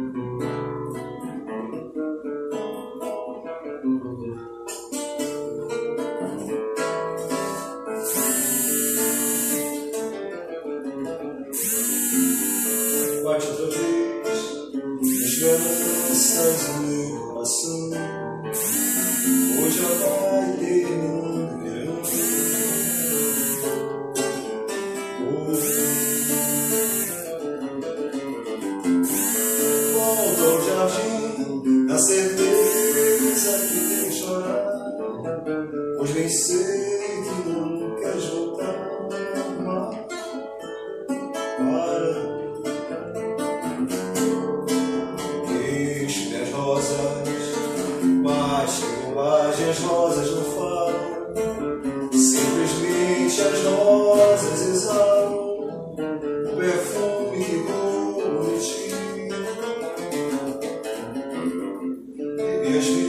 [62.76, 63.05] jeśli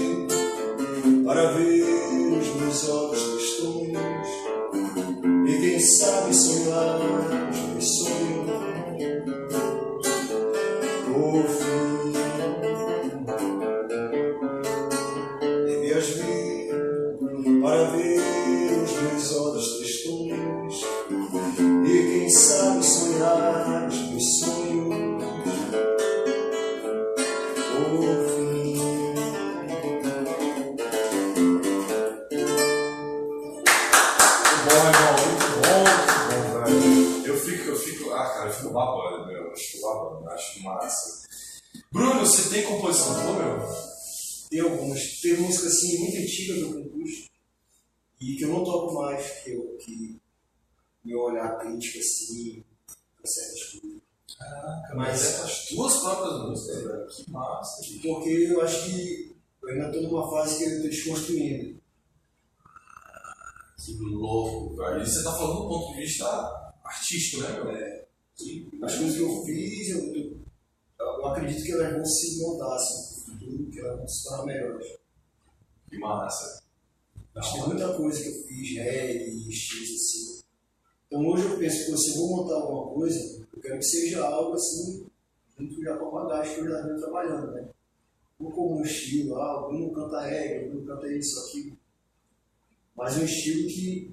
[93.27, 94.11] estilo que,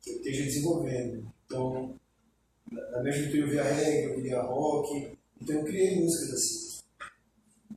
[0.00, 1.30] que eu esteja desenvolvendo.
[1.44, 1.94] Então,
[2.70, 6.78] na mesma juventude eu via reggae, eu via rock, então eu criei músicas assim.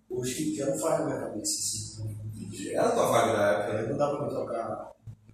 [0.09, 2.71] Hoje que já não faz na minha cabeça assim.
[2.71, 3.89] Era a tua vaga na época, né?
[3.89, 4.91] Não dá pra tocar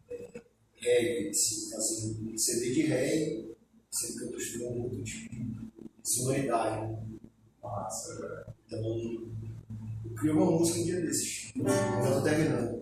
[0.09, 0.41] é,
[0.75, 3.55] reggae, assim, fazer um CD de reggae,
[3.91, 6.87] sendo que eu tô estudando outro tipo de sonoridade.
[6.87, 6.99] Né?
[7.61, 8.45] Massa, velho.
[8.67, 8.85] Então,
[10.05, 11.51] eu criei uma música um dia desses.
[11.55, 12.81] Eu tô terminando.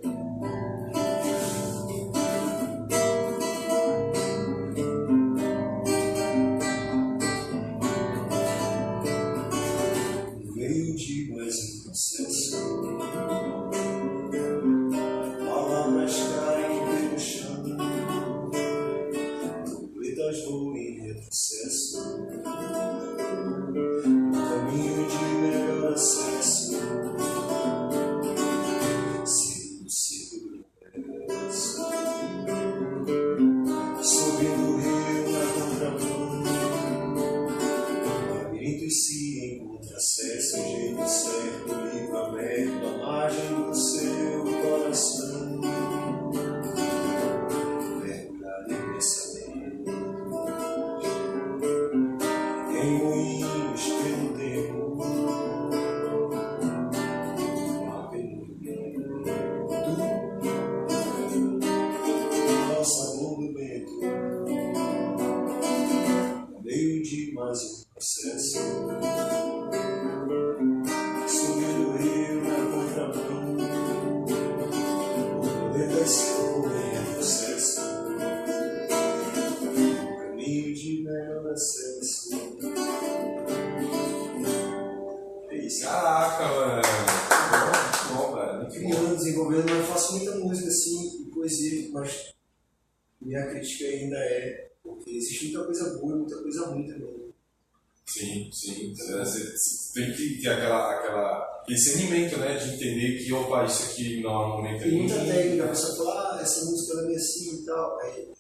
[103.55, 107.01] Opa, isso aqui não é Tem muita técnica, a pessoa fala, ah, essa música ela
[107.03, 107.99] é meio assim e tal.
[107.99, 108.33] Aí,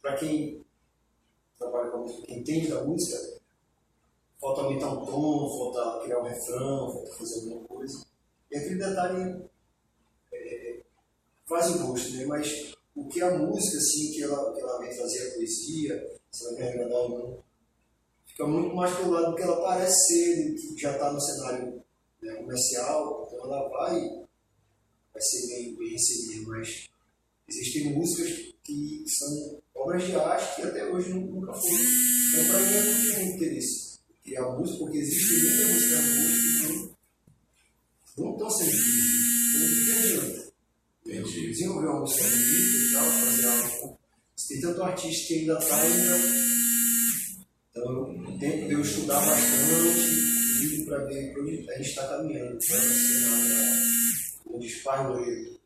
[0.00, 0.64] pra quem
[1.58, 3.40] trabalha com música, quem entende da música,
[4.40, 8.04] falta aumentar um tom, falta criar um refrão, falta fazer alguma coisa.
[8.50, 9.44] E aquele detalhe
[10.32, 10.80] é,
[11.46, 12.24] faz o gosto, né?
[12.26, 16.46] Mas o que a música, assim, que ela, que ela vem trazer a poesia, se
[16.46, 17.38] ela quer agradar ou não,
[18.26, 21.82] fica muito mais pelo lado do que ela parece ser, que já está no cenário
[22.22, 24.20] né, comercial, então ela vai
[25.12, 26.88] vai ser bem, bem recebida, mas
[27.48, 28.30] existem músicas
[28.64, 31.84] que são obras de arte que até hoje nu- nunca foram.
[32.32, 35.98] Então, para mim, eu não tinha muito interesse em criar música, porque existe muita música
[35.98, 36.96] acústica
[38.14, 38.70] que não estão sendo.
[38.70, 40.52] Então, o que adianta?
[41.06, 41.48] Entendi.
[41.50, 43.98] Desenvolver uma música bonita e tal, fazer algo.
[44.48, 46.16] Tem tanto artista que ainda está ainda.
[47.70, 52.08] Então, o tempo de eu estudar bastante, digo para ver para onde a gente está
[52.08, 52.58] caminhando.
[52.58, 54.09] Para ser uma,
[54.50, 55.60] como diz Pai Loureiro.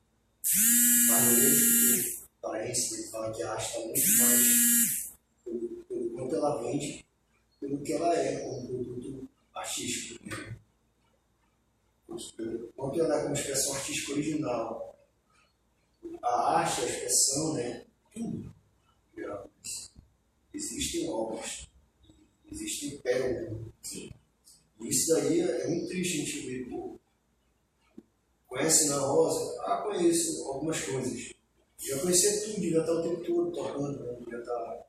[1.08, 5.12] Pai Loureiro, que parece, ele fala que a arte está muito mais
[5.44, 7.04] pelo, pelo quanto ela vende,
[7.60, 10.24] pelo que ela é como produto artístico.
[10.26, 10.56] Né?
[12.36, 14.98] Pelo quanto ela é como expressão artística original.
[16.22, 17.86] A arte, a expressão, né?
[18.12, 18.54] Tudo.
[20.52, 21.68] Existem obras,
[22.50, 23.58] existem pérolas.
[23.92, 26.70] E isso daí é muito triste a gente ver.
[26.70, 27.00] Pô,
[28.54, 29.60] conhece na Rosa?
[29.62, 31.32] Ah, conheço algumas coisas.
[31.78, 34.16] Já conhecia tudo, devia estar o tempo todo tocando, né?
[34.20, 34.86] devia estar.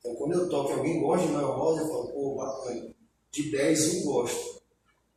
[0.00, 2.94] Então, quando eu toco e alguém gosta de Noel Rosa, eu falo, pô, bacana.
[3.32, 4.60] De 10, um gosta.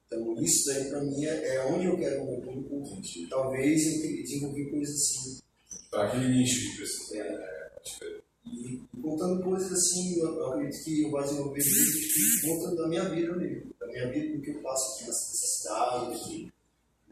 [0.07, 2.75] Então, isso daí pra mim é, é onde eu quero o meu público.
[2.75, 3.27] Entendi.
[3.29, 5.39] Talvez eu que- desenvolver coisas assim.
[5.91, 7.11] Para aquele nicho de pessoas.
[7.11, 7.19] É.
[7.21, 11.63] É, E contando coisas assim, eu, eu acredito que eu vou desenvolver
[12.45, 16.15] contam da minha vida mesmo, da minha vida, do que eu passo aqui nessa cidade,
[16.15, 16.53] aqui,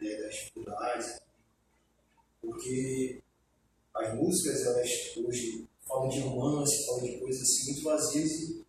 [0.02, 1.20] né, das dificuldades.
[2.56, 3.22] Porque
[3.94, 8.64] as músicas, elas hoje falam de romance, falam de coisas assim muito vazias e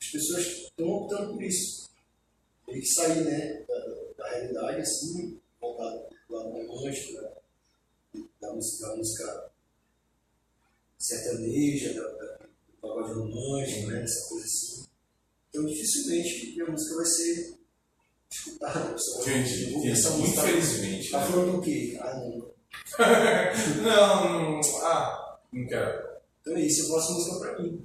[0.00, 1.90] as pessoas estão optando por isso.
[2.66, 3.78] Tem que sair né, da,
[4.18, 5.90] da realidade, assim, voltar
[6.28, 7.32] do lado romântico, da,
[8.40, 9.50] da música, da música
[10.98, 14.84] sertaneja, da, da, do pagode romântico, né, essa coisa assim.
[15.48, 17.54] Então, dificilmente minha música vai ser
[18.30, 18.90] escutada.
[18.90, 20.48] a essa música.
[20.48, 21.10] Infelizmente.
[21.10, 21.26] Tá né?
[21.30, 21.98] falando do quê?
[21.98, 22.51] Ah, não.
[23.82, 24.60] Não, não.
[24.82, 26.02] Ah, não quero.
[26.40, 27.84] Então é isso, eu faço música pra mim.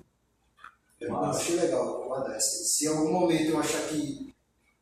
[1.00, 1.40] Eu Massa.
[1.40, 2.64] achei legal, vou guardar essa.
[2.66, 4.34] Se em algum momento eu achar que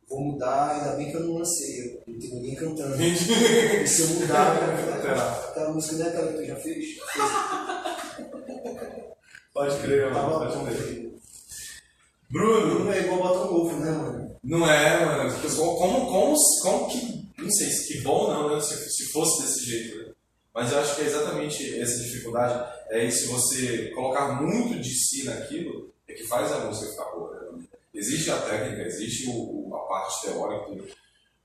[0.09, 3.01] vou mudar, ainda bem que eu não lancei, eu não tem ninguém cantando.
[3.01, 3.15] E
[3.87, 5.49] se eu mudar, eu vou falar, Tá.
[5.49, 6.85] aquela música não é aquela que tu já fez?
[9.53, 10.31] Pode crer, mano.
[10.39, 11.11] Tava Pode crer.
[12.29, 14.35] Bruno, Não é igual batom novo, né, mano?
[14.43, 15.33] não é, mano.
[15.55, 17.14] Como, como, como que.
[17.37, 18.61] Não sei se que bom não, né?
[18.61, 20.11] Se, se fosse desse jeito, né?
[20.53, 22.73] Mas eu acho que é exatamente essa dificuldade.
[22.89, 27.33] É isso, você colocar muito de si naquilo, é que faz a música ficar boa.
[27.51, 27.63] Né?
[27.93, 30.93] Existe a técnica, existe o, o- a parte teórica.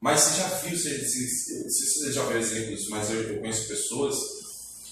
[0.01, 3.41] Mas você já viu, você, se, se, se você já viu exemplos, mas eu, eu
[3.41, 4.17] conheço pessoas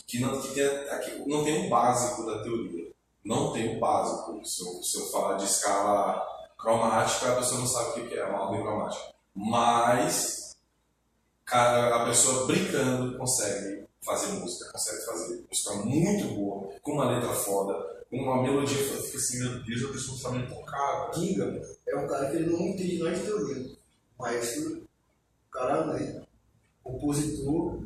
[0.06, 2.88] que não, que tem, aqui, não tem o básico da teoria.
[3.24, 4.40] Não tem o básico.
[4.44, 6.26] Se eu, se eu falar de escala
[6.58, 9.04] cromática, a pessoa não sabe o que que é uma ordem cromática.
[9.34, 10.37] Mas
[11.50, 18.04] a pessoa brincando consegue fazer música, consegue fazer música muito boa, com uma letra foda,
[18.10, 19.02] com uma melodia foda.
[19.02, 21.10] Fica assim, meu Deus, a pessoa sabe tocar.
[21.14, 23.76] Ginga é um cara que ele não entende nada de teoria.
[24.18, 26.22] Maestro, o cara, né?
[26.82, 27.82] Compositor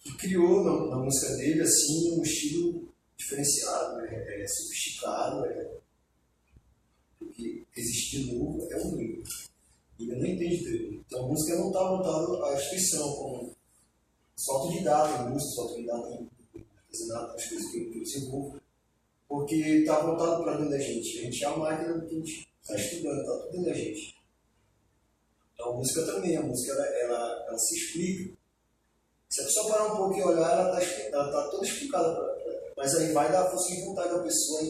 [0.00, 4.42] que criou na, na música dele, assim, um estilo diferenciado, né?
[4.42, 5.70] É sofisticado, é.
[7.18, 9.24] Porque existir novo é um nível.
[10.10, 11.04] Ele não entende dele.
[11.06, 13.56] Então a música não está voltada à instituição, como
[14.36, 16.30] sou autodidata em música, sou autodidata em
[16.76, 18.64] artesanato, as coisas que eu desenvolvo
[19.28, 21.18] porque está voltado para dentro da gente.
[21.18, 24.16] A gente é a máquina que a gente está estudando, está tudo dentro da gente.
[25.54, 28.36] Então a música também, a música ela, ela, ela se explica.
[29.28, 32.14] Se a pessoa parar um pouco e olhar, ela está ela tá toda explicada.
[32.14, 34.60] Pra, pra, mas aí vai dar força de vontade da pessoa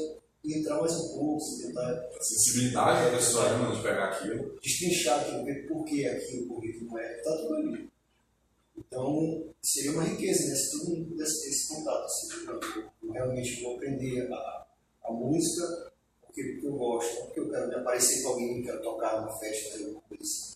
[0.44, 4.58] entrar mais um pouco, se tentar A sensibilidade da pessoa mano, de pegar aquilo.
[4.62, 7.90] destrinchar aquilo, ver por que aquilo, por que não é, está tudo ali.
[8.76, 10.54] Então, seria uma riqueza, né?
[10.54, 12.04] Se todo mundo pudesse ter esse contato.
[12.04, 14.66] Assim, não, eu, realmente vou aprender a,
[15.04, 15.92] a música
[16.34, 19.78] porque, porque eu gosto, porque eu quero me aparecer com alguém, quero tocar numa festa,
[19.78, 20.54] alguma coisa assim.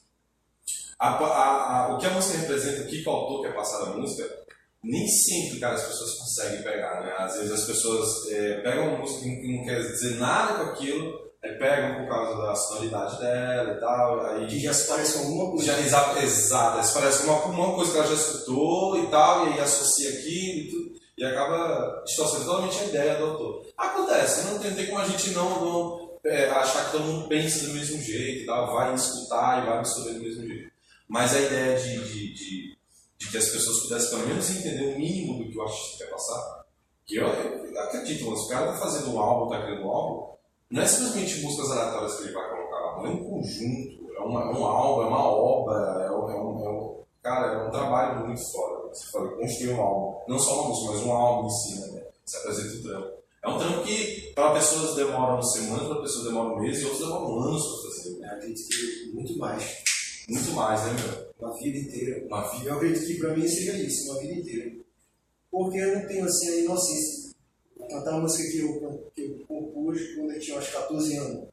[0.99, 3.85] A, a, a, o que a música representa, o que que o autor quer passar
[3.85, 4.45] da música,
[4.83, 7.15] nem sempre, cara, as pessoas conseguem pegar, né?
[7.19, 11.19] Às vezes as pessoas é, pegam uma música que não quer dizer nada com aquilo,
[11.43, 15.25] aí pegam por causa da sonoridade dela e tal, aí Que já se parece com
[15.25, 15.67] alguma coisa.
[15.73, 16.81] Já, exato, exato.
[16.81, 20.61] Isso parece uma, uma coisa que ela já escutou e tal, e aí associa aquilo
[20.61, 23.67] e tudo, e acaba distorcendo totalmente a ideia do autor.
[23.77, 27.67] Acontece, não tem, tem como a gente não, não é, achar que todo mundo pensa
[27.67, 30.71] do mesmo jeito e tal, vai escutar e vai absorver do mesmo jeito.
[31.09, 32.78] Mas a ideia de, de, de,
[33.19, 36.11] de que as pessoas pudessem pelo menos entender o mínimo do que o artista quer
[36.11, 36.65] passar,
[37.07, 40.35] que eu, eu acredito, mas o cara tá fazendo um álbum, tá criando um álbum,
[40.71, 44.43] não é simplesmente músicas aleatórias que ele vai colocar lá, é um conjunto, é, uma,
[44.43, 47.71] é um álbum, é uma obra, é um, é um, é um- cara, é um
[47.71, 48.89] trabalho muito foda.
[48.89, 52.03] Você fala, construir um álbum, não só uma música, mas um álbum em si, né?
[52.25, 53.19] Você apresenta o trampo.
[53.43, 57.41] É um trampo que para pessoas demoram semanas, para pessoas demoram meses e outros demoram
[57.43, 58.19] anos para fazer.
[58.19, 59.65] Eu acredito que muito mais.
[60.29, 61.33] Muito mais, né, meu?
[61.39, 62.27] Uma vida inteira.
[62.27, 62.69] Uma vida.
[62.69, 64.77] Eu acredito que para mim seja isso, uma vida inteira.
[65.51, 67.35] Porque eu não tenho assim a inocência.
[67.77, 71.49] Vou cantar uma música que eu, que eu compus quando eu tinha uns 14 anos.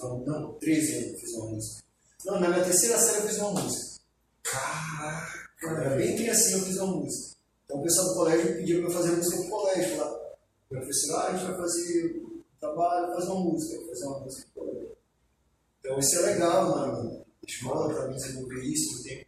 [0.00, 1.84] Não, 13 anos eu fiz uma música.
[2.24, 4.00] Não, na minha terceira série eu fiz uma música.
[4.42, 5.42] Caraca!
[5.62, 7.36] Era bem criancinha, eu fiz uma música.
[7.64, 9.96] Então o pessoal do colégio me pediu para eu fazer música pro colégio.
[9.98, 10.12] Lá.
[10.12, 12.22] O professor, ah, a gente vai fazer
[12.58, 14.96] trabalho, fazer uma música, fazer uma música pro colégio.
[15.80, 19.26] Então isso é legal escola, para mim desenvolver isso no tempo.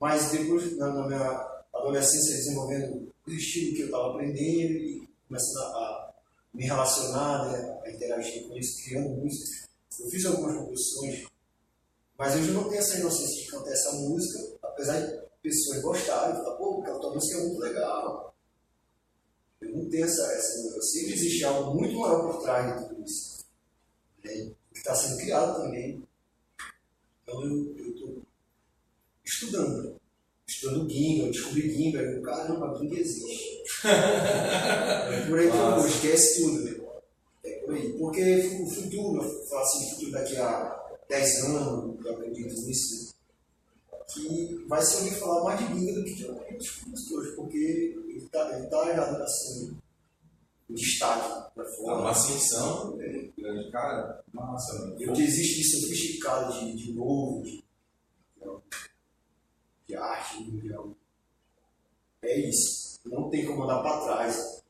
[0.00, 5.58] Mas depois, na, na minha adolescência, desenvolvendo o estilo que eu estava aprendendo e começando
[5.58, 6.14] a, a
[6.52, 9.68] me relacionar, né, a interagir com isso, criando música.
[10.00, 11.26] Eu fiz algumas composições,
[12.18, 16.56] mas eu não tenho essa inocência de cantar essa música, apesar de pessoas gostarem, falar,
[16.56, 18.34] pô, aquela tua música é muito legal.
[19.60, 23.44] Eu não tenho essa, essa eu existe algo muito maior por trás de tudo isso.
[24.24, 24.52] Né?
[24.72, 26.02] Que está sendo criado também.
[27.30, 28.22] Então eu estou
[29.24, 30.00] estudando.
[30.48, 33.62] Estudando Ginga, eu descobri Ginga, eu, caramba, Ginga existe.
[33.86, 36.80] é por aí que eu esquece tudo, né?
[37.44, 37.92] É por aí.
[37.92, 43.14] Porque o futuro, eu falo assim, futuro daqui a 10 anos, eu acredito nisso,
[44.12, 48.18] que vai se ouvir falar mais de Ginga do que de outros compositores, porque ele
[48.18, 49.78] está tá já assim,
[50.74, 51.98] destaque para fora.
[52.00, 52.96] uma ascensão
[53.36, 54.22] grande, cara.
[54.32, 54.96] Massa, mano.
[55.00, 57.62] E o que existe de sofisticado, de, de novo, de,
[59.88, 60.94] de arte mundial.
[62.22, 63.00] É isso.
[63.06, 64.62] Não tem como andar para trás.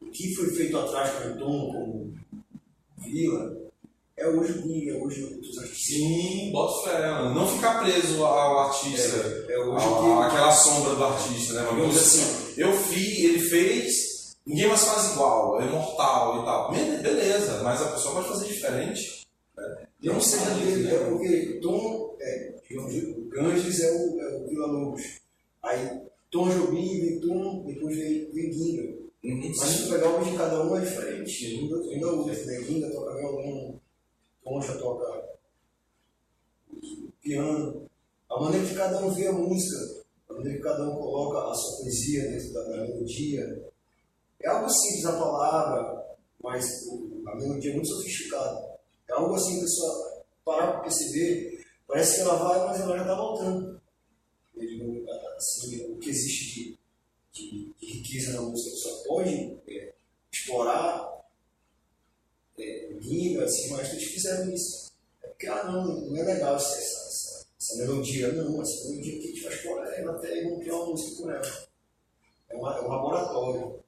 [0.00, 2.14] O que foi feito atrás com o Tom, como
[2.98, 3.56] Vila,
[4.16, 5.86] é hoje o Ginga, é hoje outros artistas.
[5.86, 7.34] Sim, bota fé, mano.
[7.34, 9.16] Não ficar preso ao artista.
[9.48, 11.86] É hoje a- que- aquela sombra do artista, né?
[11.88, 14.13] dizer assim, eu fiz, ele fez,
[14.46, 16.70] ninguém mais faz igual, é imortal e tal.
[16.72, 19.26] Be- Beleza, mas a pessoa pode fazer diferente.
[19.56, 19.86] Né?
[20.02, 20.94] Não seja sabe dele, né?
[20.94, 22.54] é porque Tom, é,
[23.28, 25.02] Ganges é o, é o Vila Lobos.
[25.62, 29.04] Aí Tom Jobim vem Tom, depois vem, vem Ginga.
[29.24, 29.52] Uhum.
[29.56, 31.46] Mas se tu pegar o de cada um é diferente.
[31.46, 32.60] Ainda, ainda usa, né?
[32.62, 33.80] Ginga toca violão,
[34.44, 35.24] Concha toca
[37.22, 37.88] piano.
[38.28, 41.54] A maneira que cada um vê a música, a maneira que cada um coloca a
[41.54, 43.64] sua poesia dentro da melodia.
[44.40, 46.88] É algo simples a palavra, mas
[47.26, 48.74] a melodia é muito sofisticada.
[49.08, 52.96] É algo assim que a pessoa parar para perceber, parece que ela vai, mas ela
[52.96, 53.80] já está voltando.
[55.36, 56.78] Assim, o que existe
[57.32, 59.92] de, de, de riqueza na música, a pessoa pode é,
[60.32, 61.14] explorar
[62.58, 62.94] é,
[63.42, 64.92] assim, mas eles fizeram isso.
[65.22, 68.32] É porque, ah, não, não é legal essa, essa, essa, melodia.
[68.32, 71.30] Não, essa melodia que a gente vai explorar ela até vamos criar uma música com
[71.30, 71.68] ela.
[72.54, 73.80] É, uma, é um laboratório.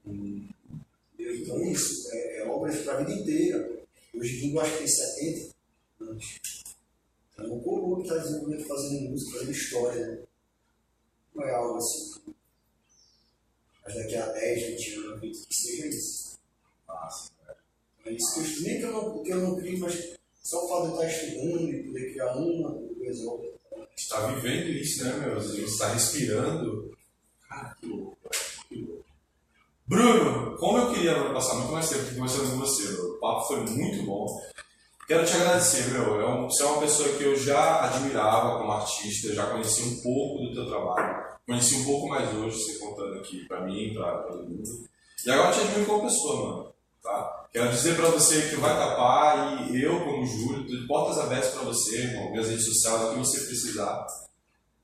[1.18, 3.80] Então, isso é, é obras para a vida inteira.
[4.12, 5.54] Hoje, Guingo acho que tem 70
[6.00, 6.38] anos.
[7.32, 10.06] Então, o coro que está desenvolvendo, fazendo música, fazendo história.
[10.06, 10.22] Né?
[11.34, 12.20] Não é algo assim.
[13.84, 16.38] Mas daqui a 10, 20 anos, eu acredito que seja isso.
[16.88, 17.30] Massa.
[18.04, 18.66] É isso que eu estudo.
[18.66, 21.72] Nem que eu não, que eu não crio, mas só o fato de estar estudando
[21.72, 23.52] e poder criar uma, duas obras.
[23.72, 25.36] A gente tá vivendo isso, né, meu?
[25.36, 26.96] A gente tá respirando.
[27.48, 28.05] Cara, que louco.
[29.88, 34.04] Bruno, como eu queria passar muito mais tempo conversando com você, o papo foi muito
[34.04, 34.26] bom.
[35.06, 36.20] Quero te agradecer, meu.
[36.20, 40.02] É um- você é uma pessoa que eu já admirava como artista, já conheci um
[40.02, 41.24] pouco do teu trabalho.
[41.46, 44.62] Conheci um pouco mais hoje, você contando aqui pra mim, pra todo mundo.
[45.24, 46.72] E agora te admiro como pessoa, mano.
[47.00, 47.46] Tá?
[47.52, 51.52] Quero dizer pra você que vai tapar e eu, como Júlio, tô de portas abertas
[51.52, 52.32] pra você, irmão.
[52.32, 54.04] Minhas redes sociais, o que você precisar.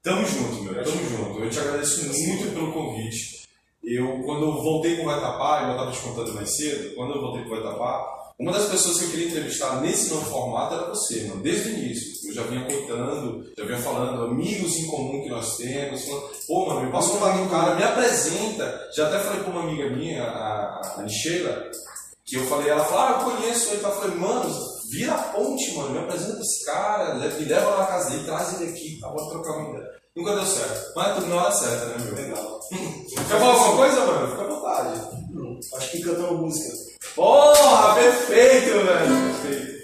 [0.04, 0.84] Tamo junto, meu.
[0.84, 1.40] Tamo junto.
[1.42, 3.41] Eu te agradeço muito pelo convite.
[3.84, 7.14] Eu, quando eu voltei com o Vai Tapar, eu estava te contando mais cedo, quando
[7.14, 10.28] eu voltei com o Vai Tapar, uma das pessoas que eu queria entrevistar nesse novo
[10.28, 12.28] formato era você, mano, desde o início.
[12.28, 16.04] Eu já vinha contando, já vinha falando, amigos em comum que nós temos.
[16.04, 18.90] Falando, Pô, mano, me passa o contato do cara, me apresenta.
[18.96, 21.70] Já até falei pra uma amiga minha, a, a Sheila,
[22.24, 23.84] que eu falei, ela falou, ah, eu conheço ele.
[23.84, 27.86] Eu falei, mano, vira a ponte, mano, me apresenta esse cara, me leva lá na
[27.86, 29.08] casa dele, traz ele aqui, tá?
[29.08, 30.02] Vou trocar uma ideia.
[30.14, 30.92] Nunca deu certo.
[30.94, 32.14] Mas tudo na hora certa, né, meu?
[32.14, 32.60] Legal.
[32.70, 34.28] Quer falar alguma coisa, mano?
[34.28, 35.00] Fica à vontade.
[35.32, 36.76] Não, acho que cantando música.
[37.14, 39.34] Porra, perfeito, velho.
[39.42, 39.82] Perfeito.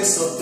[0.00, 0.39] Eu